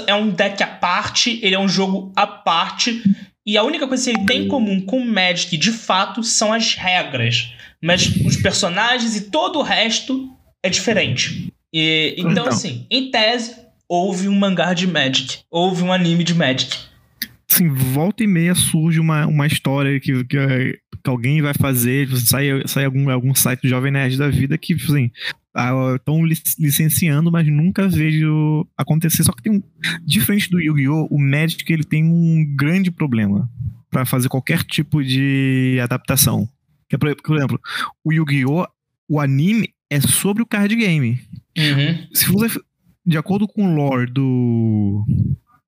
é 0.04 0.14
um 0.16 0.30
deck 0.30 0.64
à 0.64 0.66
parte, 0.66 1.38
ele 1.42 1.54
é 1.54 1.58
um 1.60 1.68
jogo 1.68 2.12
à 2.16 2.26
parte. 2.26 3.04
E 3.48 3.56
a 3.56 3.62
única 3.62 3.88
coisa 3.88 4.04
que 4.04 4.14
ele 4.18 4.26
tem 4.26 4.42
em 4.42 4.46
comum 4.48 4.78
com 4.78 4.98
o 4.98 5.06
Magic, 5.10 5.56
de 5.56 5.72
fato, 5.72 6.22
são 6.22 6.52
as 6.52 6.74
regras. 6.74 7.50
Mas 7.82 8.06
os 8.06 8.36
personagens 8.36 9.16
e 9.16 9.30
todo 9.30 9.58
o 9.58 9.62
resto 9.62 10.28
é 10.62 10.68
diferente. 10.68 11.50
E- 11.72 12.14
então, 12.18 12.30
Então. 12.32 12.48
assim, 12.48 12.86
em 12.90 13.10
tese, 13.10 13.56
houve 13.88 14.28
um 14.28 14.38
mangá 14.38 14.74
de 14.74 14.86
Magic. 14.86 15.38
Houve 15.50 15.82
um 15.82 15.90
anime 15.90 16.24
de 16.24 16.34
Magic. 16.34 16.76
Assim, 17.50 17.70
volta 17.70 18.22
e 18.22 18.26
meia 18.26 18.54
surge 18.54 19.00
uma, 19.00 19.26
uma 19.26 19.46
história 19.46 19.98
que, 19.98 20.22
que, 20.24 20.36
que 21.02 21.08
alguém 21.08 21.40
vai 21.40 21.54
fazer, 21.54 22.06
sai, 22.18 22.48
sai 22.66 22.84
algum, 22.84 23.08
algum 23.08 23.34
site 23.34 23.62
do 23.62 23.68
Jovem 23.68 23.90
Nerd 23.90 24.18
da 24.18 24.28
vida 24.28 24.58
que, 24.58 24.74
assim, 24.74 25.10
estão 25.96 26.24
licenciando, 26.24 27.30
mas 27.32 27.46
nunca 27.46 27.88
vejo 27.88 28.66
acontecer. 28.76 29.24
Só 29.24 29.32
que 29.32 29.42
tem 29.42 29.52
um. 29.52 29.62
Diferente 30.04 30.50
do 30.50 30.60
Yu-Gi-Oh!, 30.60 31.08
o 31.10 31.18
Magic 31.18 31.70
ele 31.72 31.84
tem 31.84 32.04
um 32.04 32.44
grande 32.56 32.90
problema 32.90 33.50
para 33.90 34.04
fazer 34.04 34.28
qualquer 34.28 34.62
tipo 34.62 35.02
de 35.02 35.78
adaptação. 35.82 36.48
Que 36.88 36.96
é, 36.96 36.98
por 36.98 37.14
por 37.16 37.36
exemplo, 37.36 37.60
o 38.04 38.12
Yu-Gi-Oh!, 38.12 38.66
o 39.08 39.20
anime 39.20 39.74
é 39.90 40.00
sobre 40.00 40.42
o 40.42 40.46
card 40.46 40.74
game 40.76 41.18
Uhum. 41.58 42.06
se 42.12 42.26
você, 42.26 42.60
de 43.04 43.18
acordo 43.18 43.48
com 43.48 43.66
o 43.66 43.74
lore 43.74 44.08
do, 44.12 45.04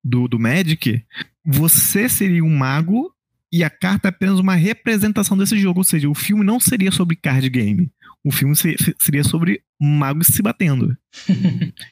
do, 0.01 0.27
do 0.27 0.39
Magic, 0.39 1.03
você 1.45 2.07
seria 2.07 2.43
um 2.43 2.55
mago 2.55 3.13
e 3.51 3.63
a 3.63 3.69
carta 3.69 4.07
é 4.07 4.09
apenas 4.09 4.39
uma 4.39 4.55
representação 4.55 5.37
desse 5.37 5.57
jogo. 5.57 5.81
Ou 5.81 5.83
seja, 5.83 6.09
o 6.09 6.15
filme 6.15 6.45
não 6.45 6.59
seria 6.59 6.91
sobre 6.91 7.17
card 7.17 7.49
game. 7.49 7.91
O 8.23 8.31
filme 8.31 8.55
se- 8.55 8.75
se- 8.77 8.95
seria 8.99 9.23
sobre 9.23 9.61
magos 9.79 10.27
se 10.27 10.41
batendo. 10.41 10.95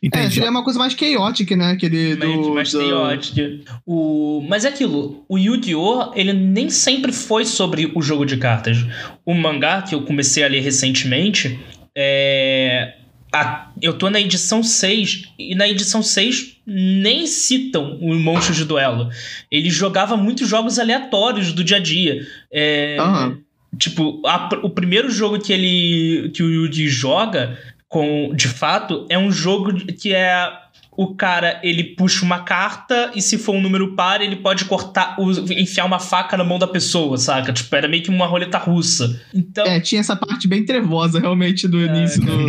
É, 0.01 0.05
Entende? 0.07 0.33
seria 0.35 0.49
uma 0.49 0.63
coisa 0.63 0.77
mais 0.79 0.93
chaotic, 0.93 1.51
né? 1.51 1.71
Aquele 1.71 2.15
mais, 2.15 2.31
do. 2.41 2.53
mais 2.53 2.71
do- 2.71 2.79
chaotic. 2.81 3.65
O... 3.85 4.45
Mas 4.47 4.63
é 4.63 4.69
aquilo, 4.69 5.25
o 5.27 5.37
Yu-Gi-Oh! 5.37 6.11
ele 6.15 6.31
nem 6.33 6.69
sempre 6.69 7.11
foi 7.11 7.45
sobre 7.45 7.91
o 7.95 8.01
jogo 8.01 8.25
de 8.25 8.37
cartas. 8.37 8.77
O 9.25 9.33
mangá 9.33 9.81
que 9.81 9.93
eu 9.95 10.03
comecei 10.03 10.43
a 10.43 10.47
ler 10.47 10.61
recentemente, 10.61 11.59
é... 11.97 12.95
a- 13.33 13.71
eu 13.81 13.93
tô 13.97 14.09
na 14.09 14.19
edição 14.21 14.61
6, 14.63 15.33
e 15.37 15.55
na 15.55 15.67
edição 15.67 16.01
6 16.01 16.57
nem 16.65 17.25
citam 17.27 17.97
o 17.99 18.13
monstro 18.15 18.53
de 18.53 18.63
duelo. 18.63 19.09
Ele 19.51 19.69
jogava 19.69 20.15
muitos 20.15 20.47
jogos 20.47 20.77
aleatórios 20.79 21.51
do 21.51 21.63
dia 21.63 21.77
a 21.77 21.79
dia. 21.81 22.21
É... 22.51 22.97
Aham. 22.99 23.39
Tipo, 23.77 24.21
a- 24.25 24.49
o 24.63 24.69
primeiro 24.69 25.09
jogo 25.09 25.39
que 25.39 25.53
ele. 25.53 26.29
que 26.33 26.41
o 26.43 26.49
Yuji 26.49 26.87
joga, 26.87 27.57
com, 27.87 28.33
de 28.35 28.47
fato, 28.47 29.05
é 29.09 29.17
um 29.17 29.31
jogo 29.31 29.73
que 29.95 30.13
é. 30.13 30.51
O 30.97 31.15
cara, 31.15 31.61
ele 31.63 31.81
puxa 31.95 32.25
uma 32.25 32.39
carta 32.39 33.11
e 33.15 33.21
se 33.21 33.37
for 33.37 33.55
um 33.55 33.61
número 33.61 33.95
par, 33.95 34.19
ele 34.21 34.35
pode 34.35 34.65
cortar, 34.65 35.15
o- 35.17 35.31
enfiar 35.53 35.85
uma 35.85 35.97
faca 35.99 36.35
na 36.35 36.43
mão 36.43 36.59
da 36.59 36.67
pessoa, 36.67 37.17
saca? 37.17 37.53
Tipo, 37.53 37.73
era 37.73 37.87
meio 37.87 38.03
que 38.03 38.09
uma 38.09 38.25
roleta 38.27 38.57
russa. 38.57 39.21
Então, 39.33 39.65
É, 39.65 39.79
tinha 39.79 40.01
essa 40.01 40.13
parte 40.13 40.45
bem 40.45 40.65
trevosa, 40.65 41.17
realmente, 41.21 41.69
do 41.69 41.79
início 41.79 42.19
do. 42.21 42.47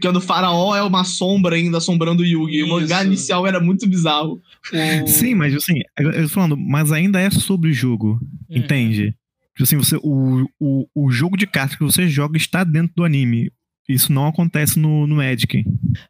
Que 0.00 0.08
é 0.08 0.10
do 0.12 0.20
faraó 0.20 0.74
é 0.74 0.82
uma 0.82 1.04
sombra 1.04 1.54
ainda 1.54 1.78
assombrando 1.78 2.24
o 2.24 2.26
Yugi. 2.26 2.64
O 2.64 2.68
mangá 2.68 2.96
Isso. 2.96 3.06
inicial 3.06 3.46
era 3.46 3.60
muito 3.60 3.88
bizarro. 3.88 4.40
o- 4.72 5.06
Sim, 5.06 5.36
mas 5.36 5.54
assim, 5.54 5.74
eu 5.96 6.10
eu 6.10 6.22
tô 6.24 6.30
falando, 6.30 6.56
mas 6.56 6.90
ainda 6.90 7.20
é 7.20 7.30
sobre 7.30 7.70
o 7.70 7.72
jogo. 7.72 8.18
Hum. 8.50 8.56
Entende? 8.56 9.14
Tipo 9.54 9.62
assim, 9.62 9.76
você, 9.76 9.96
o, 10.02 10.46
o, 10.60 10.86
o 10.94 11.10
jogo 11.10 11.36
de 11.36 11.46
cartas 11.46 11.76
que 11.76 11.84
você 11.84 12.08
joga 12.08 12.36
está 12.36 12.64
dentro 12.64 12.92
do 12.96 13.04
anime. 13.04 13.52
Isso 13.88 14.12
não 14.12 14.26
acontece 14.26 14.78
no, 14.78 15.06
no 15.06 15.16
Magic. 15.16 15.62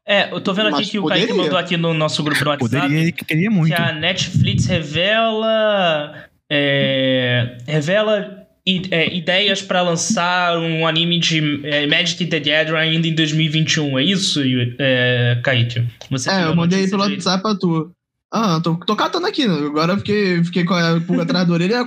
É, 0.07 0.33
eu 0.33 0.41
tô 0.41 0.55
vendo 0.55 0.69
aqui 0.69 0.77
Mas 0.79 0.91
que 0.91 0.99
o 0.99 1.07
Kaique 1.07 1.27
poderia. 1.27 1.43
mandou 1.43 1.59
aqui 1.59 1.77
no 1.77 1.93
nosso 1.93 2.23
grupo 2.23 2.43
no 2.45 2.51
WhatsApp. 2.51 2.81
Poderia 2.81 3.13
queria 3.13 3.51
muito. 3.51 3.75
que 3.75 3.83
a 3.83 3.93
Netflix 3.93 4.67
revela. 4.67 6.25
é, 6.51 7.59
revela 7.67 8.47
é, 8.91 9.15
ideias 9.15 9.61
para 9.61 9.83
lançar 9.83 10.57
um 10.57 10.87
anime 10.87 11.19
de 11.19 11.67
é, 11.67 11.87
Magic 11.87 12.25
the 12.27 12.41
Gathering 12.41 12.95
ainda 12.95 13.09
em 13.09 13.15
2021. 13.15 13.99
É 13.99 14.05
isso, 14.05 14.41
é, 14.79 15.39
Kaique? 15.43 15.85
Você 16.11 16.31
é, 16.31 16.45
eu 16.45 16.57
mandei 16.57 16.89
pelo 16.89 17.03
WhatsApp 17.03 17.43
pra 17.43 17.55
tu. 17.57 17.93
Ah, 18.37 18.61
tô, 18.61 18.75
tô 18.75 18.97
catando 18.97 19.29
aqui. 19.29 19.47
Né? 19.47 19.55
Agora 19.65 19.97
fiquei, 19.97 20.43
fiquei 20.43 20.65
com 20.65 20.75
a 20.75 21.01
pulga 21.01 21.23
atrás 21.23 21.47
da 21.47 21.55
orelha 21.55 21.81
e 21.81 21.85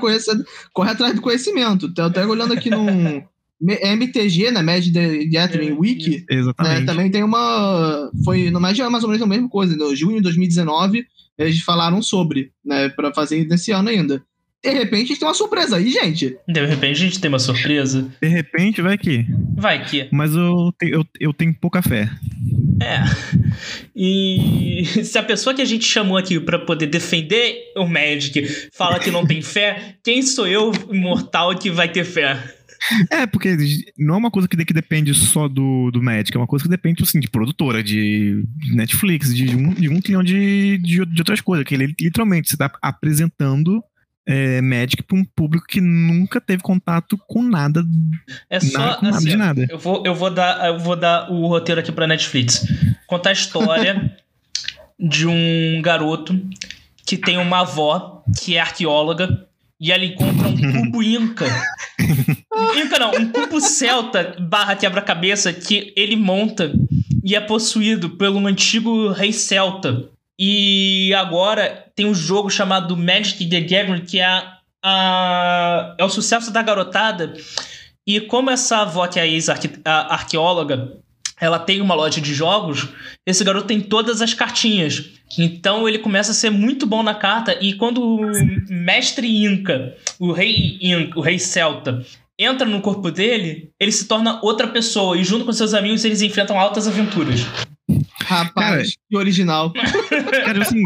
corre 0.71 0.89
atrás 0.89 1.13
do 1.13 1.21
conhecimento. 1.21 1.93
Tô 1.93 2.03
até 2.03 2.25
olhando 2.25 2.53
aqui 2.53 2.69
no 2.69 2.85
MTG, 3.59 4.51
né? 4.51 4.61
Magic 4.61 4.93
the 4.93 5.25
Gathering 5.25 5.71
é, 5.71 5.73
Wiki. 5.73 6.25
Exatamente. 6.29 6.79
Né, 6.79 6.85
também 6.85 7.11
tem 7.11 7.21
uma. 7.21 8.09
Foi 8.23 8.49
no 8.49 8.61
mais, 8.61 8.79
mais 8.79 9.03
ou 9.03 9.09
menos 9.09 9.21
a 9.21 9.27
mesma 9.27 9.49
coisa. 9.49 9.75
No 9.75 9.93
junho 9.93 10.17
de 10.17 10.23
2019, 10.23 11.05
eles 11.37 11.59
falaram 11.59 12.01
sobre, 12.01 12.53
né? 12.63 12.87
Pra 12.87 13.13
fazer 13.13 13.45
nesse 13.45 13.73
ano 13.73 13.89
ainda. 13.89 14.23
De 14.67 14.73
repente 14.73 15.03
a 15.03 15.07
gente 15.07 15.19
tem 15.19 15.27
uma 15.27 15.33
surpresa 15.33 15.77
aí, 15.77 15.89
gente. 15.89 16.37
De 16.47 16.65
repente 16.65 16.91
a 16.91 17.05
gente 17.05 17.21
tem 17.21 17.29
uma 17.29 17.39
surpresa. 17.39 18.07
De 18.21 18.27
repente 18.27 18.81
vai 18.81 18.97
que. 18.97 19.25
Vai 19.55 19.85
que. 19.85 20.09
Mas 20.11 20.33
eu, 20.35 20.73
te, 20.77 20.89
eu, 20.89 21.05
eu 21.19 21.33
tenho 21.33 21.53
pouca 21.53 21.81
fé. 21.81 22.09
É. 22.81 23.03
E 23.95 24.83
se 25.03 25.17
a 25.17 25.23
pessoa 25.23 25.55
que 25.55 25.61
a 25.61 25.65
gente 25.65 25.85
chamou 25.85 26.17
aqui 26.17 26.39
para 26.39 26.59
poder 26.59 26.87
defender 26.87 27.71
o 27.75 27.87
Magic 27.87 28.69
fala 28.73 28.99
que 28.99 29.09
não 29.09 29.25
tem 29.25 29.41
fé, 29.41 29.95
quem 30.03 30.21
sou 30.21 30.47
eu, 30.47 30.71
imortal, 30.91 31.57
que 31.57 31.71
vai 31.71 31.89
ter 31.89 32.03
fé? 32.03 32.37
É, 33.09 33.25
porque 33.25 33.55
não 33.97 34.15
é 34.15 34.17
uma 34.17 34.31
coisa 34.31 34.47
que, 34.47 34.55
depende 34.73 35.13
só 35.13 35.47
do, 35.47 35.89
do 35.91 36.01
Magic, 36.01 36.35
é 36.35 36.39
uma 36.39 36.47
coisa 36.47 36.63
que 36.63 36.69
depende, 36.69 37.03
assim, 37.03 37.19
de 37.19 37.29
produtora, 37.29 37.83
de 37.83 38.43
Netflix, 38.73 39.33
de 39.33 39.55
um, 39.55 39.73
de 39.73 39.89
um 39.89 39.99
trilhão 39.99 40.23
de, 40.23 40.77
de, 40.77 41.05
de 41.05 41.21
outras 41.21 41.41
coisas, 41.41 41.65
que 41.65 41.73
ele 41.73 41.93
literalmente 41.99 42.53
está 42.53 42.71
apresentando 42.81 43.83
é, 44.27 44.61
Magic 44.61 45.01
para 45.03 45.17
um 45.17 45.23
público 45.23 45.65
que 45.65 45.79
nunca 45.79 46.41
teve 46.41 46.61
contato 46.61 47.17
com 47.25 47.41
nada. 47.41 47.81
É 48.49 48.59
só 48.59 48.77
nada, 48.77 49.09
assim, 49.09 49.09
nada 49.09 49.21
de 49.21 49.35
nada. 49.37 49.67
Eu 49.69 49.79
vou, 49.79 50.03
eu 50.05 50.13
vou 50.13 50.29
dar, 50.29 50.67
eu 50.67 50.79
vou 50.79 50.97
dar 50.97 51.31
o 51.31 51.47
roteiro 51.47 51.79
aqui 51.79 51.93
para 51.93 52.05
Netflix. 52.05 52.67
Contar 53.07 53.29
a 53.29 53.33
história 53.33 54.17
de 54.99 55.25
um 55.25 55.81
garoto 55.81 56.37
que 57.05 57.15
tem 57.15 57.37
uma 57.37 57.61
avó 57.61 58.21
que 58.37 58.57
é 58.57 58.59
arqueóloga 58.59 59.47
e 59.79 59.93
ela 59.93 60.03
encontra 60.03 60.49
um 60.49 60.73
cubo 60.73 61.01
inca. 61.01 61.45
inca 62.75 62.99
não, 62.99 63.11
um 63.11 63.31
cubo 63.31 63.61
celta 63.61 64.35
barra 64.41 64.75
quebra-cabeça 64.75 65.53
que 65.53 65.93
ele 65.95 66.17
monta 66.17 66.73
e 67.23 67.33
é 67.33 67.39
possuído 67.39 68.09
pelo 68.09 68.45
antigo 68.45 69.09
rei 69.09 69.31
celta. 69.31 70.09
E 70.37 71.13
agora 71.13 71.86
tem 71.97 72.05
um 72.05 72.13
jogo 72.13 72.47
chamado 72.47 72.95
Magic 72.95 73.43
the 73.49 73.59
Gathering, 73.59 74.05
que 74.05 74.19
é, 74.19 74.25
a, 74.25 74.59
a, 74.83 75.95
é 75.97 76.05
o 76.05 76.09
sucesso 76.09 76.51
da 76.51 76.61
garotada. 76.61 77.33
E 78.05 78.21
como 78.21 78.51
essa 78.51 78.77
avó, 78.77 79.07
que 79.07 79.19
é 79.19 79.23
a 79.23 79.27
ex-arqueóloga, 79.27 80.93
ela 81.41 81.57
tem 81.57 81.81
uma 81.81 81.95
loja 81.95 82.21
de 82.21 82.35
jogos, 82.35 82.87
esse 83.25 83.43
garoto 83.43 83.65
tem 83.65 83.81
todas 83.81 84.21
as 84.21 84.31
cartinhas. 84.35 85.09
Então 85.39 85.89
ele 85.89 85.97
começa 85.97 86.31
a 86.31 86.35
ser 86.35 86.51
muito 86.51 86.85
bom 86.85 87.01
na 87.01 87.15
carta. 87.15 87.57
E 87.59 87.73
quando 87.73 88.03
o 88.03 88.31
mestre 88.69 89.43
Inca, 89.43 89.95
o 90.19 90.31
rei 90.31 90.77
Inca, 90.79 91.17
o 91.17 91.21
rei 91.21 91.39
Celta, 91.39 92.05
entra 92.37 92.67
no 92.67 92.79
corpo 92.79 93.09
dele, 93.09 93.71
ele 93.79 93.91
se 93.91 94.07
torna 94.07 94.39
outra 94.43 94.67
pessoa. 94.67 95.17
E 95.17 95.23
junto 95.23 95.45
com 95.45 95.51
seus 95.51 95.73
amigos 95.73 96.05
eles 96.05 96.21
enfrentam 96.21 96.59
altas 96.59 96.87
aventuras. 96.87 97.39
Rapaz, 98.23 98.53
cara, 98.53 98.83
que 99.09 99.17
original. 99.17 99.73
Cara, 100.45 100.61
assim, 100.61 100.83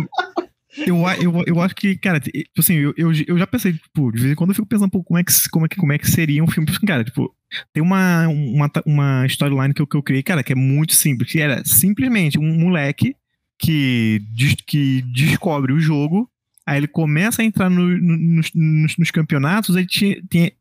eu, 0.78 0.98
eu, 1.22 1.44
eu 1.48 1.62
acho 1.62 1.76
que, 1.76 1.98
cara, 1.98 2.20
tipo 2.20 2.48
assim, 2.58 2.76
eu, 2.76 2.94
eu, 2.96 3.12
eu 3.28 3.38
já 3.38 3.46
pensei, 3.46 3.74
tipo, 3.74 4.12
de 4.12 4.20
vez 4.20 4.32
em 4.32 4.36
quando 4.36 4.52
eu 4.52 4.56
fico 4.56 4.68
pensando 4.68 4.90
pouco 4.90 5.08
como 5.08 5.20
é 5.20 5.24
que, 5.24 5.32
como 5.50 5.66
é 5.66 5.70
que, 5.70 5.76
como 5.76 5.94
é 5.94 5.98
que 5.98 6.10
seria 6.10 6.44
um 6.44 6.48
filme. 6.48 6.72
Tipo, 6.72 6.86
cara, 6.86 7.04
tipo, 7.04 7.36
tem 7.74 7.84
uma, 7.84 8.28
uma, 8.28 8.72
uma 8.86 9.26
storyline 9.26 9.74
que 9.74 9.82
eu, 9.82 9.88
que 9.88 9.98
eu 9.98 10.04
criei, 10.04 10.24
cara, 10.24 10.44
que 10.44 10.54
é 10.54 10.56
muito 10.56 10.94
simples, 10.94 11.32
que 11.32 11.40
era 11.40 11.62
simplesmente 11.66 12.40
um 12.40 12.58
moleque 12.58 13.16
que, 13.60 14.22
que 14.66 15.02
descobre 15.14 15.74
o 15.74 15.80
jogo, 15.80 16.30
aí 16.66 16.78
ele 16.78 16.88
começa 16.88 17.42
a 17.42 17.46
entrar 17.46 17.70
no, 17.70 17.86
no, 17.86 18.18
nos, 18.18 18.52
nos, 18.98 19.12
campeonatos, 19.12 19.76
aí 19.76 19.86
tinha, 19.86 20.22
tinha, 20.30 20.52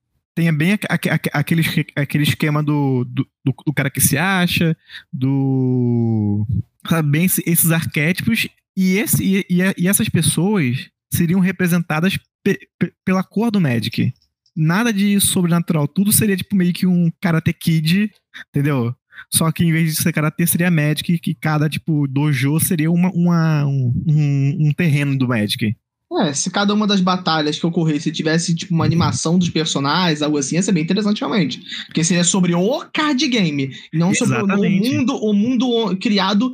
tenha 0.41 0.53
bem 0.53 0.79
aquele, 0.89 1.63
aquele 1.95 2.23
esquema 2.25 2.63
do, 2.63 3.05
do, 3.05 3.29
do, 3.45 3.75
cara 3.75 3.91
que 3.91 4.01
se 4.01 4.17
acha, 4.17 4.75
do. 5.13 6.47
Sabe, 6.89 7.11
bem 7.11 7.27
esses 7.27 7.71
arquétipos, 7.71 8.49
e, 8.75 8.97
esse, 8.97 9.23
e, 9.23 9.47
e 9.77 9.87
essas 9.87 10.09
pessoas 10.09 10.89
seriam 11.13 11.41
representadas 11.41 12.19
pe, 12.43 12.59
pe, 12.79 12.91
pela 13.05 13.23
cor 13.23 13.51
do 13.51 13.61
Magic. 13.61 14.15
Nada 14.57 14.91
de 14.95 15.21
sobrenatural, 15.21 15.87
tudo 15.87 16.11
seria 16.11 16.37
tipo 16.37 16.57
meio 16.57 16.73
que 16.73 16.87
um 16.87 17.13
Karate 17.21 17.53
Kid, 17.53 18.11
entendeu? 18.49 18.95
Só 19.31 19.53
que 19.53 19.63
em 19.63 19.71
vez 19.71 19.95
de 19.95 20.03
ser 20.03 20.13
Karate, 20.13 20.47
seria 20.47 20.71
Magic, 20.71 21.19
que 21.19 21.35
cada 21.35 21.69
tipo 21.69 22.09
dojo 22.09 22.59
seria 22.61 22.91
uma, 22.91 23.11
uma 23.11 23.67
um, 23.67 23.93
um, 24.09 24.69
um 24.69 24.73
terreno 24.73 25.19
do 25.19 25.29
Magic. 25.29 25.77
É, 26.19 26.33
se 26.33 26.51
cada 26.51 26.75
uma 26.75 26.89
das 26.89 27.01
batalhas 27.01 27.59
que 27.59 27.67
ocorresse 27.67 28.11
tivesse, 28.11 28.55
tipo, 28.55 28.75
uma 28.75 28.85
animação 28.85 29.39
dos 29.39 29.49
personagens, 29.49 30.23
algo 30.23 30.39
assim, 30.39 30.57
ia 30.57 30.63
ser 30.63 30.73
bem 30.73 30.83
interessante, 30.83 31.21
realmente. 31.21 31.63
Porque 31.87 32.03
seria 32.03 32.25
sobre 32.25 32.53
o 32.53 32.85
card 32.93 33.29
game, 33.29 33.71
não 33.93 34.11
Exatamente. 34.11 34.51
sobre 34.51 34.67
o 34.67 34.71
mundo, 34.71 35.17
o 35.17 35.33
mundo 35.33 35.97
criado 35.99 36.53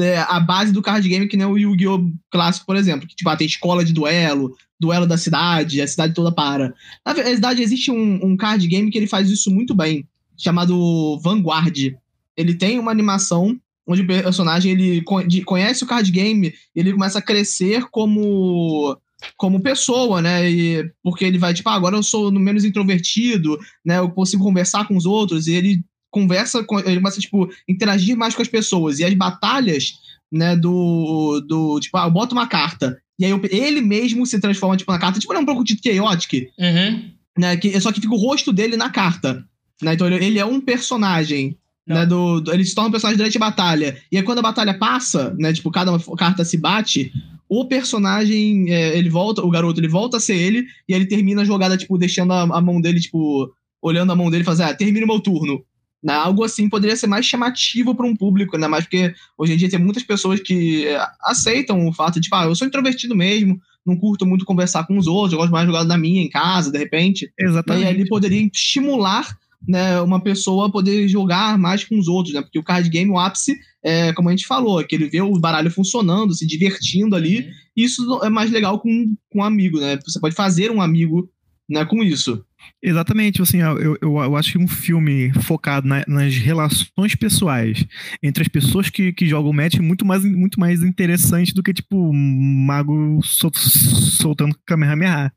é, 0.00 0.18
a 0.20 0.40
base 0.40 0.72
do 0.72 0.80
card 0.80 1.06
game, 1.06 1.28
que 1.28 1.36
nem 1.36 1.46
o 1.46 1.58
Yu-Gi-Oh! 1.58 2.10
clássico, 2.30 2.64
por 2.64 2.76
exemplo. 2.76 3.06
Que, 3.06 3.14
tipo, 3.14 3.28
ah, 3.28 3.36
tem 3.36 3.46
escola 3.46 3.84
de 3.84 3.92
duelo, 3.92 4.56
duelo 4.80 5.06
da 5.06 5.18
cidade, 5.18 5.82
a 5.82 5.86
cidade 5.86 6.14
toda 6.14 6.32
para. 6.32 6.72
Na 7.04 7.12
verdade, 7.12 7.62
existe 7.62 7.90
um, 7.90 8.20
um 8.24 8.36
card 8.36 8.66
game 8.66 8.90
que 8.90 8.96
ele 8.96 9.06
faz 9.06 9.28
isso 9.28 9.50
muito 9.50 9.74
bem, 9.74 10.06
chamado 10.36 11.18
Vanguard. 11.22 11.94
Ele 12.36 12.54
tem 12.54 12.78
uma 12.78 12.90
animação 12.90 13.58
onde 13.88 14.02
o 14.02 14.06
personagem 14.06 14.72
ele 14.72 15.02
conhece 15.44 15.82
o 15.82 15.86
card 15.86 16.10
game 16.12 16.48
e 16.48 16.80
ele 16.80 16.92
começa 16.92 17.18
a 17.18 17.22
crescer 17.22 17.86
como 17.90 18.96
como 19.36 19.60
pessoa, 19.60 20.22
né? 20.22 20.48
E, 20.48 20.92
porque 21.02 21.24
ele 21.24 21.38
vai 21.38 21.52
tipo, 21.52 21.68
ah, 21.68 21.74
agora 21.74 21.96
eu 21.96 22.02
sou 22.04 22.30
menos 22.30 22.64
introvertido, 22.64 23.58
né? 23.84 23.98
Eu 23.98 24.10
consigo 24.10 24.44
conversar 24.44 24.86
com 24.86 24.96
os 24.96 25.06
outros 25.06 25.48
e 25.48 25.54
ele 25.54 25.82
conversa, 26.10 26.62
com, 26.62 26.78
ele 26.78 26.96
começa 26.96 27.20
tipo 27.20 27.50
interagir 27.68 28.16
mais 28.16 28.34
com 28.34 28.42
as 28.42 28.48
pessoas 28.48 28.98
e 28.98 29.04
as 29.04 29.14
batalhas, 29.14 29.94
né? 30.30 30.54
Do 30.54 31.40
do 31.40 31.80
tipo, 31.80 31.96
ah, 31.96 32.04
eu 32.04 32.10
boto 32.10 32.34
uma 32.34 32.46
carta 32.46 33.00
e 33.18 33.24
aí 33.24 33.30
eu, 33.30 33.40
ele 33.50 33.80
mesmo 33.80 34.24
se 34.26 34.38
transforma 34.38 34.76
tipo 34.76 34.92
na 34.92 34.98
carta, 34.98 35.18
tipo 35.18 35.32
é 35.32 35.38
um 35.38 35.46
pouco 35.46 35.64
de 35.64 35.80
chaotic, 35.82 36.50
uhum. 36.58 37.10
né? 37.36 37.56
Que 37.56 37.80
só 37.80 37.90
que 37.90 38.00
fica 38.00 38.14
o 38.14 38.18
rosto 38.18 38.52
dele 38.52 38.76
na 38.76 38.90
carta, 38.90 39.44
né? 39.82 39.94
Então 39.94 40.06
ele, 40.06 40.24
ele 40.24 40.38
é 40.38 40.44
um 40.44 40.60
personagem 40.60 41.56
né, 41.88 42.06
do, 42.06 42.40
do, 42.40 42.52
ele 42.52 42.64
se 42.64 42.74
torna 42.74 42.88
um 42.88 42.92
personagem 42.92 43.16
durante 43.16 43.36
a 43.36 43.40
batalha. 43.40 43.96
E 44.12 44.16
aí, 44.16 44.22
quando 44.22 44.38
a 44.38 44.42
batalha 44.42 44.78
passa, 44.78 45.34
né? 45.38 45.52
Tipo, 45.52 45.70
cada 45.70 45.98
carta 46.16 46.44
se 46.44 46.58
bate, 46.58 47.12
o 47.48 47.64
personagem, 47.64 48.70
é, 48.70 48.96
ele 48.96 49.08
volta, 49.08 49.42
o 49.42 49.50
garoto, 49.50 49.80
ele 49.80 49.88
volta 49.88 50.18
a 50.18 50.20
ser 50.20 50.36
ele, 50.36 50.66
e 50.88 50.92
ele 50.92 51.06
termina 51.06 51.42
a 51.42 51.44
jogada, 51.44 51.76
tipo, 51.76 51.96
deixando 51.96 52.32
a, 52.32 52.42
a 52.42 52.60
mão 52.60 52.80
dele, 52.80 53.00
tipo, 53.00 53.50
olhando 53.80 54.12
a 54.12 54.16
mão 54.16 54.30
dele 54.30 54.42
e 54.42 54.46
fazendo, 54.46 54.70
ah, 54.70 54.74
termina 54.74 55.04
o 55.04 55.08
meu 55.08 55.20
turno. 55.20 55.64
Né? 56.02 56.12
Algo 56.12 56.44
assim 56.44 56.68
poderia 56.68 56.94
ser 56.94 57.06
mais 57.06 57.26
chamativo 57.26 57.94
para 57.94 58.06
um 58.06 58.14
público, 58.14 58.54
ainda 58.54 58.68
mais 58.68 58.84
porque 58.84 59.12
hoje 59.36 59.54
em 59.54 59.56
dia 59.56 59.68
tem 59.68 59.80
muitas 59.80 60.02
pessoas 60.02 60.38
que 60.40 60.86
é, 60.86 61.04
aceitam 61.22 61.88
o 61.88 61.92
fato 61.92 62.14
de, 62.14 62.20
tipo, 62.22 62.36
ah, 62.36 62.44
eu 62.44 62.54
sou 62.54 62.68
introvertido 62.68 63.16
mesmo, 63.16 63.60
não 63.84 63.96
curto 63.96 64.26
muito 64.26 64.44
conversar 64.44 64.86
com 64.86 64.96
os 64.98 65.06
outros, 65.06 65.32
eu 65.32 65.38
gosto 65.38 65.50
mais 65.50 65.66
de 65.66 65.72
jogar 65.72 65.84
na 65.84 65.96
minha, 65.96 66.22
em 66.22 66.28
casa, 66.28 66.70
de 66.70 66.78
repente. 66.78 67.32
Exatamente. 67.38 67.84
E 67.84 67.88
aí 67.88 67.94
ele 67.94 68.06
poderia 68.06 68.46
estimular 68.52 69.36
né, 69.66 70.00
uma 70.00 70.20
pessoa 70.20 70.70
poder 70.70 71.08
jogar 71.08 71.58
mais 71.58 71.84
com 71.84 71.98
os 71.98 72.08
outros, 72.08 72.34
né? 72.34 72.42
Porque 72.42 72.58
o 72.58 72.64
card 72.64 72.88
game, 72.88 73.10
o 73.10 73.18
ápice, 73.18 73.56
é, 73.82 74.12
como 74.12 74.28
a 74.28 74.32
gente 74.32 74.46
falou, 74.46 74.80
é 74.80 74.84
que 74.84 74.94
ele 74.94 75.08
vê 75.08 75.20
o 75.20 75.38
baralho 75.38 75.70
funcionando, 75.70 76.34
se 76.34 76.46
divertindo 76.46 77.16
ali. 77.16 77.40
Uhum. 77.40 77.52
Isso 77.76 78.20
é 78.22 78.28
mais 78.28 78.50
legal 78.50 78.80
com, 78.80 79.14
com 79.30 79.40
um 79.40 79.44
amigo, 79.44 79.80
né? 79.80 79.98
Você 80.04 80.20
pode 80.20 80.34
fazer 80.34 80.70
um 80.70 80.80
amigo 80.80 81.28
né, 81.68 81.84
com 81.84 82.02
isso. 82.02 82.44
Exatamente, 82.82 83.42
assim, 83.42 83.58
eu, 83.58 83.96
eu, 84.00 84.18
eu 84.18 84.36
acho 84.36 84.52
que 84.52 84.58
um 84.58 84.68
filme 84.68 85.32
focado 85.42 85.86
na, 85.86 86.04
nas 86.06 86.34
relações 86.36 87.14
pessoais 87.14 87.84
entre 88.22 88.42
as 88.42 88.48
pessoas 88.48 88.88
que, 88.88 89.12
que 89.12 89.26
jogam 89.26 89.52
match 89.52 89.74
é 89.74 89.80
muito 89.80 90.04
mais, 90.04 90.24
muito 90.24 90.58
mais 90.58 90.82
interessante 90.82 91.52
do 91.52 91.62
que, 91.62 91.74
tipo, 91.74 92.10
um 92.10 92.64
mago 92.66 93.20
sol, 93.22 93.50
soltando 93.54 94.56
Kamehameha. 94.66 95.32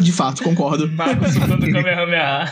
De 0.00 0.12
fato, 0.12 0.42
concordo. 0.42 0.88
Mago 0.92 1.28
soltando 1.28 1.70
Kamehameha. 1.70 2.50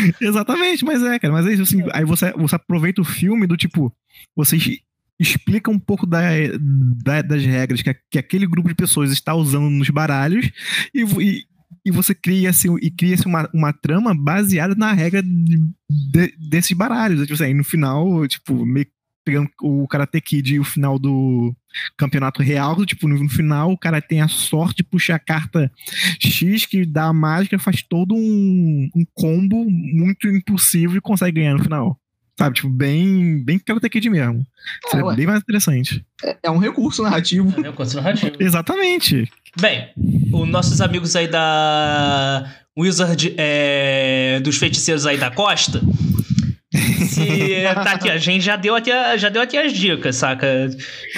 Exatamente, 0.20 0.84
mas 0.84 1.02
é, 1.02 1.18
cara. 1.18 1.32
Mas 1.32 1.46
é 1.46 1.52
isso, 1.52 1.62
assim, 1.62 1.82
aí 1.92 2.04
você, 2.04 2.32
você 2.32 2.54
aproveita 2.56 3.00
o 3.00 3.04
filme 3.04 3.46
do 3.46 3.56
tipo, 3.56 3.94
você 4.34 4.58
explica 5.18 5.70
um 5.70 5.78
pouco 5.78 6.06
da, 6.06 6.20
da, 7.02 7.22
das 7.22 7.44
regras 7.44 7.82
que, 7.82 7.94
que 8.10 8.18
aquele 8.18 8.46
grupo 8.46 8.68
de 8.68 8.74
pessoas 8.74 9.10
está 9.10 9.34
usando 9.34 9.70
nos 9.70 9.88
baralhos 9.88 10.50
e, 10.94 11.02
e, 11.02 11.44
e 11.86 11.90
você 11.90 12.14
cria 12.14 12.50
assim, 12.50 12.74
e 12.82 12.90
cria 12.90 13.14
assim, 13.14 13.28
uma, 13.28 13.48
uma 13.52 13.72
trama 13.72 14.14
baseada 14.14 14.74
na 14.74 14.92
regra 14.92 15.22
de, 15.22 15.58
de, 15.88 16.34
desses 16.50 16.76
baralhos. 16.76 17.22
Tipo 17.22 17.34
assim, 17.34 17.54
no 17.54 17.64
final, 17.64 18.26
tipo, 18.28 18.66
meio 18.66 18.86
pegando 19.24 19.50
o 19.60 19.88
Karate 19.88 20.20
Kid 20.20 20.54
e 20.54 20.60
o 20.60 20.64
final 20.64 21.00
do 21.00 21.52
campeonato 21.96 22.42
real, 22.42 22.84
tipo, 22.84 23.08
no 23.08 23.28
final 23.28 23.72
o 23.72 23.78
cara 23.78 24.00
tem 24.00 24.20
a 24.20 24.28
sorte 24.28 24.78
de 24.78 24.84
puxar 24.84 25.16
a 25.16 25.18
carta 25.18 25.70
X 26.20 26.66
que 26.66 26.84
dá 26.84 27.04
a 27.04 27.12
mágica, 27.12 27.58
faz 27.58 27.82
todo 27.82 28.14
um, 28.14 28.88
um 28.94 29.04
combo 29.14 29.64
muito 29.68 30.28
impossível 30.28 30.96
e 30.96 31.00
consegue 31.00 31.40
ganhar 31.40 31.54
no 31.54 31.62
final. 31.62 31.98
Sabe, 32.38 32.56
tipo, 32.56 32.68
bem, 32.68 33.42
bem 33.42 33.58
Karate 33.58 33.88
Kid 33.88 34.10
mesmo. 34.10 34.46
É, 34.86 34.90
Seria 34.90 35.06
ué. 35.06 35.16
bem 35.16 35.26
mais 35.26 35.40
interessante. 35.40 36.04
É, 36.22 36.36
é 36.42 36.50
um 36.50 36.58
recurso 36.58 37.02
narrativo. 37.02 37.48
É 37.56 37.60
um 37.60 37.62
recurso 37.62 37.96
narrativo. 37.96 38.36
Exatamente. 38.38 39.30
Bem, 39.58 39.88
os 40.30 40.46
nossos 40.46 40.82
amigos 40.82 41.16
aí 41.16 41.28
da 41.28 42.54
Wizard 42.78 43.34
é, 43.38 44.38
dos 44.40 44.58
feiticeiros 44.58 45.06
aí 45.06 45.16
da 45.16 45.30
costa. 45.30 45.80
Se 46.76 47.62
tá 47.74 47.92
aqui, 47.92 48.10
a 48.10 48.18
gente 48.18 48.42
já 48.44 48.56
deu 48.56 48.74
aqui, 48.74 48.90
já 49.18 49.28
deu 49.28 49.42
aqui 49.42 49.56
as 49.56 49.72
dicas, 49.72 50.16
saca? 50.16 50.46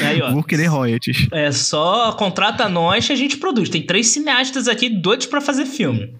Aí, 0.01 0.21
ó. 0.23 0.31
Vou 0.33 0.43
querer 0.43 0.67
royalties. 0.67 1.27
É 1.33 1.51
só 1.53 2.13
contrata 2.13 2.69
nós 2.69 3.07
que 3.07 3.13
a 3.13 3.17
gente 3.17 3.37
produz. 3.37 3.69
Tem 3.69 3.83
três 3.83 4.07
cineastas 4.09 4.69
aqui 4.69 4.89
doidos 4.89 5.27
pra 5.27 5.41
fazer 5.41 5.67
filme. 5.67 6.15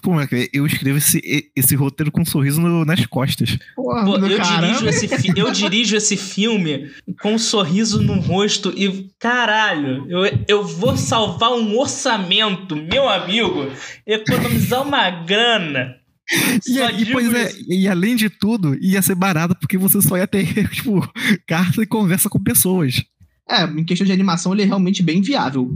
Pô, 0.00 0.12
mas 0.12 0.28
eu 0.52 0.64
escrevo 0.64 0.98
esse, 0.98 1.20
esse 1.56 1.74
roteiro 1.74 2.12
com 2.12 2.20
um 2.20 2.24
sorriso 2.24 2.60
no- 2.60 2.84
nas 2.84 3.04
costas. 3.06 3.58
Porra, 3.74 4.04
Pô, 4.04 4.16
eu, 4.16 4.36
caramba. 4.36 4.66
dirijo 4.68 4.88
esse 4.88 5.08
fi- 5.08 5.32
eu 5.34 5.50
dirijo 5.50 5.96
esse 5.96 6.16
filme 6.16 6.88
com 7.20 7.34
um 7.34 7.38
sorriso 7.38 8.00
no 8.00 8.20
rosto 8.20 8.72
e, 8.76 9.08
caralho, 9.18 10.06
eu, 10.08 10.20
eu 10.46 10.62
vou 10.64 10.96
salvar 10.96 11.50
um 11.50 11.76
orçamento, 11.76 12.76
meu 12.76 13.08
amigo, 13.08 13.72
economizar 14.06 14.82
uma 14.86 15.10
grana. 15.10 15.96
E, 16.66 16.78
e, 16.78 16.96
digo 16.96 17.12
pois 17.12 17.32
é, 17.34 17.52
e 17.68 17.88
além 17.88 18.16
de 18.16 18.30
tudo, 18.30 18.76
ia 18.80 19.02
ser 19.02 19.14
barato 19.14 19.54
porque 19.60 19.76
você 19.76 20.00
só 20.00 20.16
ia 20.16 20.26
ter, 20.26 20.46
tipo, 20.70 21.06
carta 21.46 21.82
e 21.82 21.86
conversa 21.86 22.28
com 22.28 22.38
pessoas. 22.42 23.02
É, 23.48 23.64
em 23.64 23.84
questão 23.84 24.06
de 24.06 24.12
animação, 24.12 24.52
ele 24.52 24.62
é 24.62 24.64
realmente 24.66 25.02
bem 25.02 25.20
viável. 25.20 25.70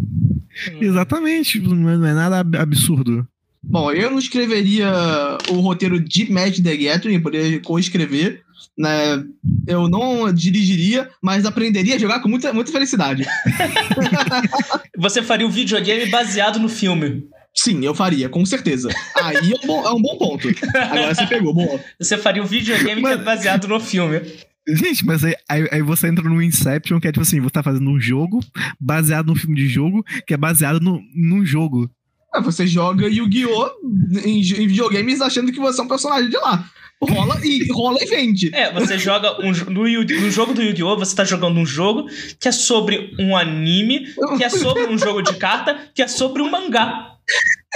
Exatamente, 0.81 1.61
não 1.61 1.91
é, 1.91 1.97
não 1.99 2.07
é 2.07 2.15
nada 2.15 2.41
ab- 2.41 2.57
absurdo. 2.57 3.27
Bom, 3.63 3.91
eu 3.91 4.11
não 4.11 4.19
escreveria 4.19 4.91
o 5.51 5.55
roteiro 5.61 5.99
de 6.01 6.31
Magic 6.33 6.63
the 6.63 6.77
Gathering, 6.77 7.21
poderia 7.21 7.61
co-escrever. 7.61 8.43
Né? 8.79 9.25
Eu 9.67 9.89
não 9.89 10.33
dirigiria, 10.33 11.11
mas 11.21 11.45
aprenderia 11.45 11.97
a 11.97 11.99
jogar 11.99 12.21
com 12.21 12.29
muita, 12.29 12.53
muita 12.53 12.71
felicidade. 12.71 13.25
Você 14.97 15.23
faria 15.23 15.47
um 15.47 15.51
videogame 15.51 16.07
baseado 16.11 16.59
no 16.59 16.69
filme. 16.69 17.25
Sim, 17.59 17.85
eu 17.85 17.95
faria, 17.95 18.29
com 18.29 18.45
certeza. 18.45 18.89
Aí 19.17 19.53
é 19.53 19.65
um 19.65 19.67
bom, 19.67 19.87
é 19.87 19.91
um 19.93 20.01
bom 20.03 20.19
ponto. 20.19 20.49
Agora 20.77 21.15
você 21.15 21.27
pegou, 21.27 21.55
boa. 21.55 21.81
Você 21.99 22.19
faria 22.19 22.43
um 22.43 22.47
videogame 22.47 23.01
que 23.01 23.09
é 23.09 23.17
Mas- 23.17 23.25
baseado 23.25 23.67
no 23.67 23.81
filme. 23.81 24.21
Gente, 24.69 25.07
mas 25.07 25.23
aí, 25.23 25.35
aí, 25.49 25.69
aí 25.71 25.83
você 25.83 26.09
entra 26.09 26.29
no 26.29 26.43
Inception, 26.43 26.99
que 26.99 27.07
é 27.07 27.13
tipo 27.13 27.23
assim, 27.23 27.41
você 27.41 27.51
tá 27.51 27.63
fazendo 27.63 27.89
um 27.89 28.01
jogo 28.01 28.41
baseado 28.81 29.29
num 29.29 29.37
filme 29.37 29.55
de 29.55 29.69
jogo, 29.69 30.05
que 30.27 30.35
é 30.35 30.37
baseado 30.37 30.81
no, 30.81 31.01
num 31.15 31.45
jogo. 31.45 31.89
É, 32.35 32.41
você 32.41 32.67
joga 32.67 33.07
Yu-Gi-Oh! 33.09 33.71
Em, 34.25 34.41
em 34.41 34.67
videogames 34.67 35.21
achando 35.21 35.53
que 35.53 35.61
você 35.61 35.81
é 35.81 35.85
um 35.85 35.89
personagem 35.89 36.29
de 36.29 36.37
lá. 36.37 36.69
Rola 37.01 37.39
e, 37.45 37.71
rola 37.73 37.99
e 38.03 38.07
vende. 38.07 38.53
É, 38.53 38.73
você 38.73 38.99
joga 38.99 39.41
um, 39.41 39.53
no, 39.71 39.85
no 39.85 40.31
jogo 40.33 40.53
do 40.53 40.63
Yu-Gi-Oh! 40.63 40.99
Você 40.99 41.15
tá 41.15 41.25
jogando 41.25 41.59
um 41.61 41.67
jogo 41.67 42.09
que 42.41 42.49
é 42.49 42.53
sobre 42.53 43.15
um 43.21 43.37
anime, 43.37 44.07
que 44.37 44.43
é 44.43 44.49
sobre 44.49 44.87
um 44.87 44.99
jogo 44.99 45.23
de 45.23 45.35
carta, 45.37 45.79
que 45.95 46.03
é 46.03 46.09
sobre 46.09 46.43
um 46.43 46.51
mangá. 46.51 47.16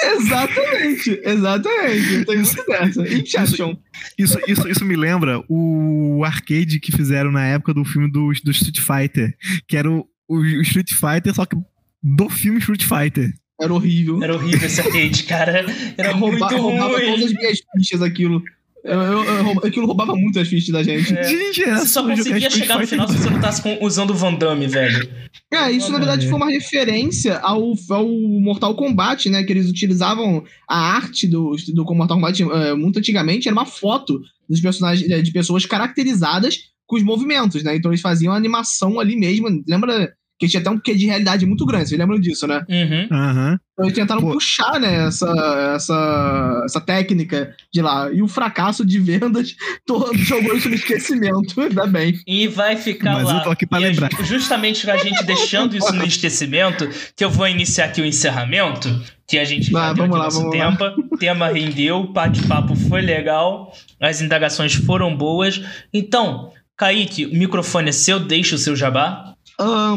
Exatamente, 0.02 1.20
exatamente. 1.24 2.24
Tem 2.24 2.36
muito 2.38 2.64
dessa. 2.66 3.08
Inception. 3.08 3.76
Isso, 4.18 4.38
isso, 4.46 4.68
isso 4.68 4.84
me 4.84 4.96
lembra 4.96 5.42
o 5.48 6.22
arcade 6.24 6.80
que 6.80 6.92
fizeram 6.92 7.30
na 7.30 7.44
época 7.46 7.74
do 7.74 7.84
filme 7.84 8.10
do, 8.10 8.32
do 8.44 8.50
Street 8.50 8.78
Fighter, 8.80 9.34
que 9.68 9.76
era 9.76 9.90
o, 9.90 10.06
o, 10.28 10.44
Street 10.62 10.92
Fighter, 10.92 11.34
só 11.34 11.44
que 11.44 11.56
do 12.02 12.28
filme 12.28 12.58
Street 12.58 12.84
Fighter. 12.84 13.32
Era 13.60 13.74
horrível. 13.74 14.22
Era 14.22 14.34
horrível 14.36 14.66
esse 14.66 14.80
arcade, 14.80 15.24
cara. 15.24 15.66
Era 15.98 16.16
muito 16.16 16.38
Rouba- 16.42 16.56
roubava 16.56 16.94
todas 17.00 17.08
ruim. 17.10 17.24
as 17.24 17.32
minhas 17.32 17.58
fichas 17.76 18.00
aquilo. 18.02 18.42
Eu, 18.82 19.00
eu- 19.00 19.24
eu 19.24 19.50
aquilo 19.64 19.86
roubava 19.86 20.14
muito 20.16 20.38
as 20.40 20.48
fichas 20.48 20.70
da 20.72 20.82
gente. 20.82 21.16
É. 21.16 21.22
Gente, 21.24 21.62
era 21.62 21.78
Você 21.80 21.86
só 21.88 22.02
conseguia 22.02 22.48
chegar 22.50 22.78
no 22.80 22.86
final 22.86 23.06
se 23.08 23.18
você 23.18 23.28
não 23.30 23.34
tivesse 23.38 23.62
com- 23.62 23.78
usando 23.84 24.10
o 24.10 24.14
Van 24.14 24.34
Damme, 24.34 24.66
velho. 24.66 25.08
É, 25.52 25.70
isso 25.70 25.92
na 25.92 25.98
verdade 25.98 26.26
foi 26.28 26.36
uma 26.36 26.50
referência 26.50 27.38
ao, 27.40 27.74
ao 27.90 28.08
Mortal 28.40 28.74
Kombat, 28.74 29.28
né? 29.28 29.42
Que 29.44 29.52
eles 29.52 29.68
utilizavam 29.68 30.44
a 30.68 30.78
arte 30.94 31.26
do, 31.28 31.54
do 31.74 31.84
Mortal 31.94 32.16
Kombat 32.16 32.42
eh, 32.42 32.74
muito 32.74 32.98
antigamente, 32.98 33.48
era 33.48 33.54
uma 33.54 33.66
foto 33.66 34.20
dos 34.48 34.60
personagens, 34.60 35.10
eh, 35.10 35.20
de 35.20 35.30
pessoas 35.32 35.66
caracterizadas 35.66 36.58
com 36.86 36.96
os 36.96 37.02
movimentos, 37.02 37.62
né? 37.62 37.76
Então 37.76 37.90
eles 37.90 38.00
faziam 38.00 38.32
a 38.32 38.36
animação 38.36 38.98
ali 38.98 39.14
mesmo. 39.16 39.46
Lembra 39.68 40.12
que 40.40 40.48
tinha 40.48 40.60
até 40.60 40.70
um 40.70 40.78
quê 40.78 40.94
de 40.94 41.04
realidade 41.04 41.44
muito 41.44 41.66
grande, 41.66 41.90
vocês 41.90 41.98
lembram 42.00 42.18
disso, 42.18 42.46
né? 42.46 42.64
Uhum. 42.66 43.08
Aham. 43.16 43.58
Então 43.74 43.84
eles 43.86 43.94
tentaram 43.94 44.20
Pô. 44.22 44.32
puxar, 44.32 44.80
né, 44.80 45.06
essa, 45.06 45.74
essa, 45.76 46.62
essa 46.64 46.80
técnica 46.80 47.54
de 47.72 47.80
lá. 47.82 48.10
E 48.12 48.22
o 48.22 48.28
fracasso 48.28 48.84
de 48.84 48.98
vendas 48.98 49.54
to- 49.86 50.10
jogou 50.14 50.54
isso 50.56 50.68
no 50.68 50.74
esquecimento, 50.74 51.60
ainda 51.60 51.86
bem. 51.86 52.18
E 52.26 52.48
vai 52.48 52.76
ficar 52.76 53.12
Mas 53.14 53.24
lá. 53.24 53.38
eu 53.38 53.42
tô 53.44 53.50
aqui 53.50 53.66
pra 53.66 53.80
E 53.80 53.84
é 53.84 53.88
lembrar. 53.88 54.10
ju- 54.12 54.24
justamente 54.24 54.90
a 54.90 54.96
gente 54.96 55.22
deixando 55.24 55.76
isso 55.76 55.92
no 55.94 56.04
esquecimento, 56.04 56.88
que 57.16 57.24
eu 57.24 57.30
vou 57.30 57.46
iniciar 57.46 57.86
aqui 57.86 58.00
o 58.00 58.04
encerramento, 58.06 58.88
que 59.28 59.38
a 59.38 59.44
gente 59.44 59.70
Vai, 59.70 59.88
já 59.88 59.92
deu 59.92 60.08
vamos 60.08 60.16
aqui 60.16 60.18
lá, 60.18 60.24
nosso 60.24 60.40
vamos 60.40 60.58
lá. 60.58 60.70
tempo. 60.94 61.14
O 61.14 61.18
tema 61.18 61.48
rendeu, 61.48 61.96
o 62.00 62.12
bate-papo 62.12 62.74
foi 62.74 63.00
legal, 63.02 63.72
as 64.00 64.20
indagações 64.20 64.74
foram 64.74 65.14
boas. 65.16 65.60
Então, 65.92 66.50
Kaique, 66.76 67.26
o 67.26 67.34
microfone 67.34 67.90
é 67.90 67.92
seu, 67.92 68.18
deixa 68.18 68.54
o 68.54 68.58
seu 68.58 68.74
jabá. 68.74 69.34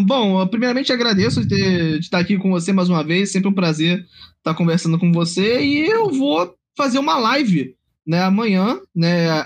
Bom, 0.05 0.39
eu 0.41 0.47
primeiramente 0.47 0.91
agradeço 0.91 1.41
de, 1.41 1.47
ter- 1.47 1.93
de 1.99 2.05
estar 2.05 2.19
aqui 2.19 2.37
com 2.37 2.49
você 2.51 2.71
mais 2.73 2.89
uma 2.89 3.03
vez. 3.03 3.31
Sempre 3.31 3.49
um 3.49 3.53
prazer 3.53 4.05
estar 4.37 4.53
conversando 4.53 4.99
com 4.99 5.11
você. 5.11 5.61
E 5.63 5.87
eu 5.89 6.09
vou 6.11 6.53
fazer 6.77 6.99
uma 6.99 7.17
live 7.17 7.75
né, 8.05 8.21
amanhã, 8.23 8.79
né? 8.95 9.45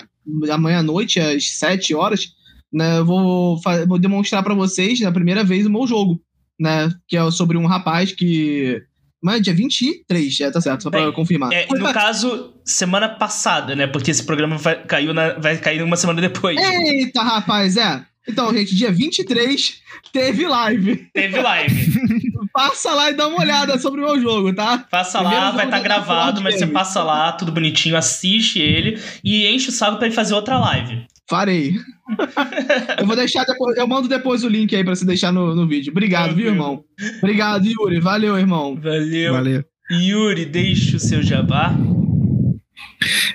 Amanhã 0.51 0.79
à 0.79 0.83
noite, 0.83 1.19
às 1.19 1.51
7 1.57 1.93
horas. 1.93 2.29
Né, 2.73 2.97
eu 2.99 3.05
vou, 3.05 3.59
vou 3.87 3.97
demonstrar 3.97 4.43
para 4.43 4.53
vocês, 4.53 4.99
na 4.99 5.11
primeira 5.11 5.43
vez, 5.43 5.65
o 5.65 5.69
meu 5.69 5.87
jogo. 5.87 6.21
Né, 6.59 6.91
que 7.07 7.15
é 7.15 7.31
sobre 7.31 7.55
um 7.57 7.65
rapaz 7.67 8.11
que. 8.11 8.81
Mas 9.21 9.37
é 9.37 9.39
dia 9.41 9.53
23, 9.53 10.39
é, 10.41 10.51
tá 10.51 10.59
certo, 10.61 10.83
só 10.83 10.89
pra 10.91 11.01
Bem, 11.01 11.11
confirmar. 11.11 11.51
É, 11.53 11.67
no 11.67 11.91
caso, 11.93 12.53
semana 12.65 13.07
passada, 13.09 13.75
né? 13.75 13.87
Porque 13.87 14.11
esse 14.11 14.23
programa 14.23 14.57
vai, 14.57 14.83
caiu 14.83 15.13
na- 15.13 15.33
vai 15.39 15.57
cair 15.57 15.81
uma 15.81 15.95
semana 15.95 16.21
depois. 16.21 16.57
Eita, 16.57 17.21
rapaz, 17.23 17.77
é. 17.77 18.03
Então, 18.27 18.53
gente, 18.53 18.75
dia 18.75 18.91
23 18.91 19.81
teve 20.11 20.45
live. 20.45 21.07
Teve 21.13 21.41
live. 21.41 21.91
Passa 22.53 22.93
lá 22.93 23.11
e 23.11 23.13
dá 23.13 23.27
uma 23.27 23.39
olhada 23.39 23.77
sobre 23.77 24.01
o 24.01 24.05
meu 24.05 24.19
jogo, 24.19 24.53
tá? 24.53 24.79
Passa 24.89 25.19
Primeiro 25.19 25.45
lá, 25.45 25.51
vai 25.51 25.65
estar 25.65 25.77
do 25.77 25.83
gravado, 25.83 26.41
mas 26.41 26.55
você 26.55 26.65
passa 26.65 27.03
lá, 27.03 27.31
tudo 27.31 27.51
bonitinho, 27.51 27.95
assiste 27.95 28.59
ele 28.59 28.99
e 29.23 29.45
enche 29.47 29.69
o 29.69 29.71
saco 29.71 29.97
pra 29.97 30.07
ele 30.07 30.15
fazer 30.15 30.33
outra 30.33 30.57
live. 30.57 31.05
Farei. 31.29 31.75
eu 32.99 33.05
vou 33.05 33.15
deixar 33.15 33.43
depois, 33.43 33.77
eu 33.77 33.87
mando 33.87 34.07
depois 34.07 34.43
o 34.43 34.49
link 34.49 34.75
aí 34.75 34.83
pra 34.83 34.95
você 34.95 35.05
deixar 35.05 35.31
no, 35.31 35.53
no 35.53 35.67
vídeo. 35.67 35.91
Obrigado, 35.91 36.33
viu, 36.33 36.47
irmão? 36.47 36.83
Obrigado, 37.19 37.65
Yuri. 37.65 37.99
Valeu, 37.99 38.37
irmão. 38.37 38.75
Valeu. 38.75 39.33
Valeu. 39.33 39.63
Yuri, 39.91 40.45
deixa 40.45 40.97
o 40.97 40.99
seu 40.99 41.21
jabá. 41.21 41.75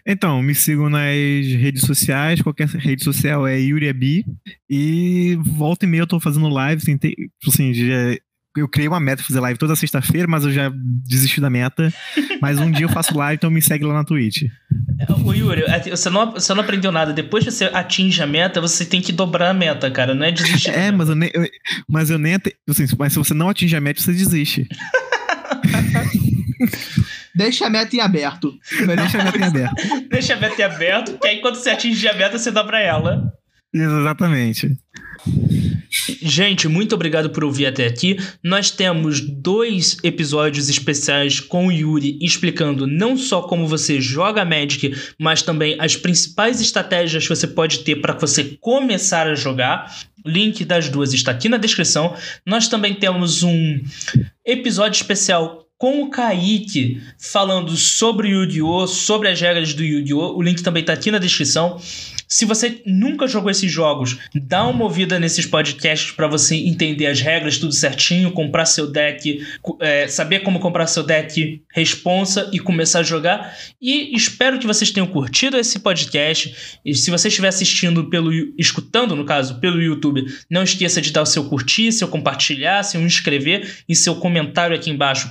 Então, 0.07 0.43
me 0.43 0.55
sigam 0.55 0.89
nas 0.91 1.07
redes 1.59 1.83
sociais, 1.83 2.41
qualquer 2.43 2.69
rede 2.69 3.03
social 3.05 3.47
é 3.47 3.59
YuriAbi. 3.59 4.25
E 4.69 5.39
volta 5.43 5.85
e 5.85 5.89
meia 5.89 6.03
eu 6.03 6.07
tô 6.07 6.19
fazendo 6.21 6.49
live, 6.49 6.85
tentei, 6.85 7.15
assim, 7.47 7.73
já, 7.75 8.17
eu 8.57 8.69
criei 8.69 8.87
uma 8.89 9.01
meta 9.01 9.23
de 9.23 9.27
fazer 9.29 9.41
live 9.41 9.59
toda 9.59 9.75
sexta-feira, 9.77 10.27
mas 10.29 10.45
eu 10.45 10.53
já 10.53 10.71
desisti 11.09 11.41
da 11.41 11.49
meta. 11.49 11.93
Mas 12.41 12.59
um 12.59 12.71
dia 12.71 12.85
eu 12.85 12.89
faço 12.91 13.17
live, 13.17 13.37
então 13.37 13.51
me 13.51 13.63
segue 13.63 13.85
lá 13.85 13.95
na 13.95 14.05
Twitch. 14.05 14.43
Ô 15.25 15.33
Yuri, 15.33 15.63
é, 15.63 15.81
você 15.97 16.11
não, 16.11 16.33
você 16.33 16.53
não 16.55 16.63
aprendeu 16.63 16.93
nada. 16.93 17.13
Depois 17.13 17.45
que 17.45 17.51
você 17.51 17.65
atinge 17.67 18.23
a 18.23 18.27
meta, 18.27 18.61
você 18.61 18.85
tem 18.85 19.01
que 19.01 19.11
dobrar 19.13 19.51
a 19.51 19.55
meta, 19.55 19.91
cara. 19.91 20.15
Não 20.15 20.25
é 20.27 20.31
desistir. 20.33 20.71
É, 20.71 20.91
mas 20.93 21.09
eu 21.09 21.15
nem, 21.15 21.31
eu- 21.33 21.49
mas 21.89 22.11
eu 22.11 22.19
nem, 22.19 22.35
assim, 22.69 22.85
mas 22.99 23.13
se 23.13 23.19
você 23.19 23.33
não 23.35 23.49
atinge 23.49 23.75
a 23.75 23.81
meta, 23.81 24.01
você 24.03 24.13
desiste. 24.13 24.69
Deixa 27.35 27.67
a 27.67 27.71
meta 27.71 27.97
em 27.97 28.01
aberto. 28.01 28.53
Deixa 28.71 29.21
a 29.21 29.25
meta 29.25 29.39
em 29.39 29.43
aberto. 29.45 29.75
Deixa 30.11 30.35
a 30.35 30.37
meta 30.37 30.61
em 30.61 30.65
aberto, 30.65 31.19
que 31.19 31.27
aí 31.27 31.41
quando 31.41 31.57
você 31.57 31.71
atingir 31.71 32.09
a 32.09 32.15
meta, 32.15 32.39
você 32.39 32.51
dobra 32.51 32.81
ela. 32.81 33.33
Exatamente. 33.73 34.77
Gente, 36.21 36.69
muito 36.69 36.95
obrigado 36.95 37.31
por 37.31 37.45
ouvir 37.45 37.67
até 37.67 37.87
aqui. 37.87 38.19
Nós 38.43 38.71
temos 38.71 39.21
dois 39.21 39.97
episódios 40.03 40.69
especiais 40.69 41.39
com 41.39 41.67
o 41.67 41.73
Yuri 41.73 42.19
explicando 42.21 42.87
não 42.87 43.17
só 43.17 43.43
como 43.43 43.67
você 43.67 44.01
joga 44.01 44.45
Magic, 44.45 44.95
mas 45.19 45.43
também 45.43 45.77
as 45.79 45.97
principais 45.97 46.61
estratégias 46.61 47.23
que 47.23 47.35
você 47.35 47.47
pode 47.47 47.81
ter 47.81 47.97
para 47.97 48.15
você 48.15 48.57
começar 48.61 49.27
a 49.27 49.35
jogar. 49.35 49.95
Link 50.25 50.65
das 50.65 50.89
duas 50.89 51.13
está 51.13 51.31
aqui 51.31 51.49
na 51.49 51.57
descrição. 51.57 52.17
Nós 52.47 52.69
também 52.69 52.95
temos 52.95 53.43
um 53.43 53.81
episódio 54.45 54.97
especial 54.97 55.67
com 55.83 56.01
o 56.01 56.11
Kaique 56.11 57.03
falando 57.19 57.77
sobre 57.77 58.29
Yu-Gi-Oh!, 58.29 58.87
sobre 58.87 59.27
as 59.27 59.41
regras 59.41 59.75
do 59.75 59.83
Yu-Gi-Oh! 59.83 60.37
O 60.37 60.41
link 60.41 60.63
também 60.63 60.83
está 60.83 60.93
aqui 60.93 61.11
na 61.11 61.19
descrição. 61.19 61.77
Se 62.29 62.45
você 62.45 62.81
nunca 62.87 63.27
jogou 63.27 63.51
esses 63.51 63.71
jogos, 63.71 64.17
dá 64.33 64.65
uma 64.65 64.85
ouvida 64.85 65.19
nesses 65.19 65.45
podcasts 65.45 66.13
para 66.13 66.29
você 66.29 66.55
entender 66.55 67.09
as 67.09 67.21
regras 67.21 67.59
tudo 67.59 67.73
certinho, 67.73 68.31
comprar 68.31 68.65
seu 68.65 68.93
deck, 68.93 69.45
é, 69.81 70.07
saber 70.07 70.45
como 70.45 70.61
comprar 70.61 70.87
seu 70.87 71.03
deck 71.03 71.61
responsa 71.75 72.49
e 72.53 72.61
começar 72.61 73.01
a 73.01 73.03
jogar. 73.03 73.53
E 73.81 74.17
espero 74.17 74.61
que 74.61 74.69
vocês 74.69 74.93
tenham 74.93 75.09
curtido 75.09 75.59
esse 75.59 75.81
podcast. 75.81 76.79
E 76.85 76.95
se 76.95 77.11
você 77.11 77.27
estiver 77.27 77.49
assistindo 77.49 78.09
pelo 78.09 78.31
escutando 78.57 79.17
no 79.17 79.25
caso 79.25 79.59
pelo 79.59 79.83
YouTube, 79.83 80.25
não 80.49 80.63
esqueça 80.63 81.03
de 81.03 81.11
dar 81.11 81.23
o 81.23 81.27
seu 81.27 81.49
curtir, 81.49 81.91
seu 81.91 82.07
compartilhar, 82.07 82.85
seu 82.85 83.03
inscrever 83.03 83.83
e 83.89 83.97
seu 83.97 84.15
comentário 84.15 84.77
aqui 84.77 84.89
embaixo 84.89 85.29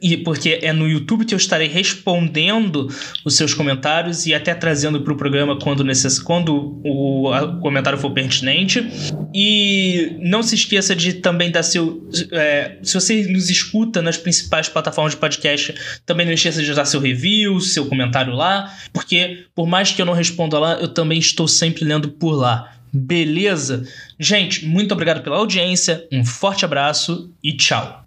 e 0.00 0.16
porque 0.16 0.60
é 0.62 0.72
no 0.72 0.88
YouTube 0.88 1.24
que 1.24 1.34
eu 1.34 1.38
estarei 1.38 1.68
respondendo 1.68 2.88
os 3.24 3.36
seus 3.36 3.54
comentários 3.54 4.26
e 4.26 4.34
até 4.34 4.54
trazendo 4.54 5.00
para 5.00 5.12
o 5.12 5.16
programa 5.16 5.58
quando, 5.58 5.84
necess... 5.84 6.18
quando 6.18 6.80
o 6.84 7.30
comentário 7.60 7.98
for 7.98 8.10
pertinente. 8.12 8.86
E 9.34 10.16
não 10.20 10.42
se 10.42 10.54
esqueça 10.54 10.94
de 10.94 11.14
também 11.14 11.50
dar 11.50 11.62
seu. 11.62 12.08
É, 12.32 12.78
se 12.82 12.94
você 12.94 13.26
nos 13.28 13.50
escuta 13.50 14.00
nas 14.00 14.16
principais 14.16 14.68
plataformas 14.68 15.12
de 15.12 15.18
podcast, 15.18 15.74
também 16.06 16.24
não 16.24 16.32
esqueça 16.32 16.62
de 16.62 16.74
dar 16.74 16.84
seu 16.84 17.00
review, 17.00 17.60
seu 17.60 17.86
comentário 17.86 18.32
lá, 18.32 18.72
porque 18.92 19.44
por 19.54 19.66
mais 19.66 19.92
que 19.92 20.00
eu 20.00 20.06
não 20.06 20.14
responda 20.14 20.58
lá, 20.58 20.74
eu 20.74 20.88
também 20.88 21.18
estou 21.18 21.46
sempre 21.46 21.84
lendo 21.84 22.08
por 22.08 22.32
lá. 22.32 22.74
Beleza? 22.92 23.86
Gente, 24.18 24.66
muito 24.66 24.92
obrigado 24.92 25.22
pela 25.22 25.36
audiência, 25.36 26.06
um 26.10 26.24
forte 26.24 26.64
abraço 26.64 27.30
e 27.42 27.54
tchau. 27.56 28.06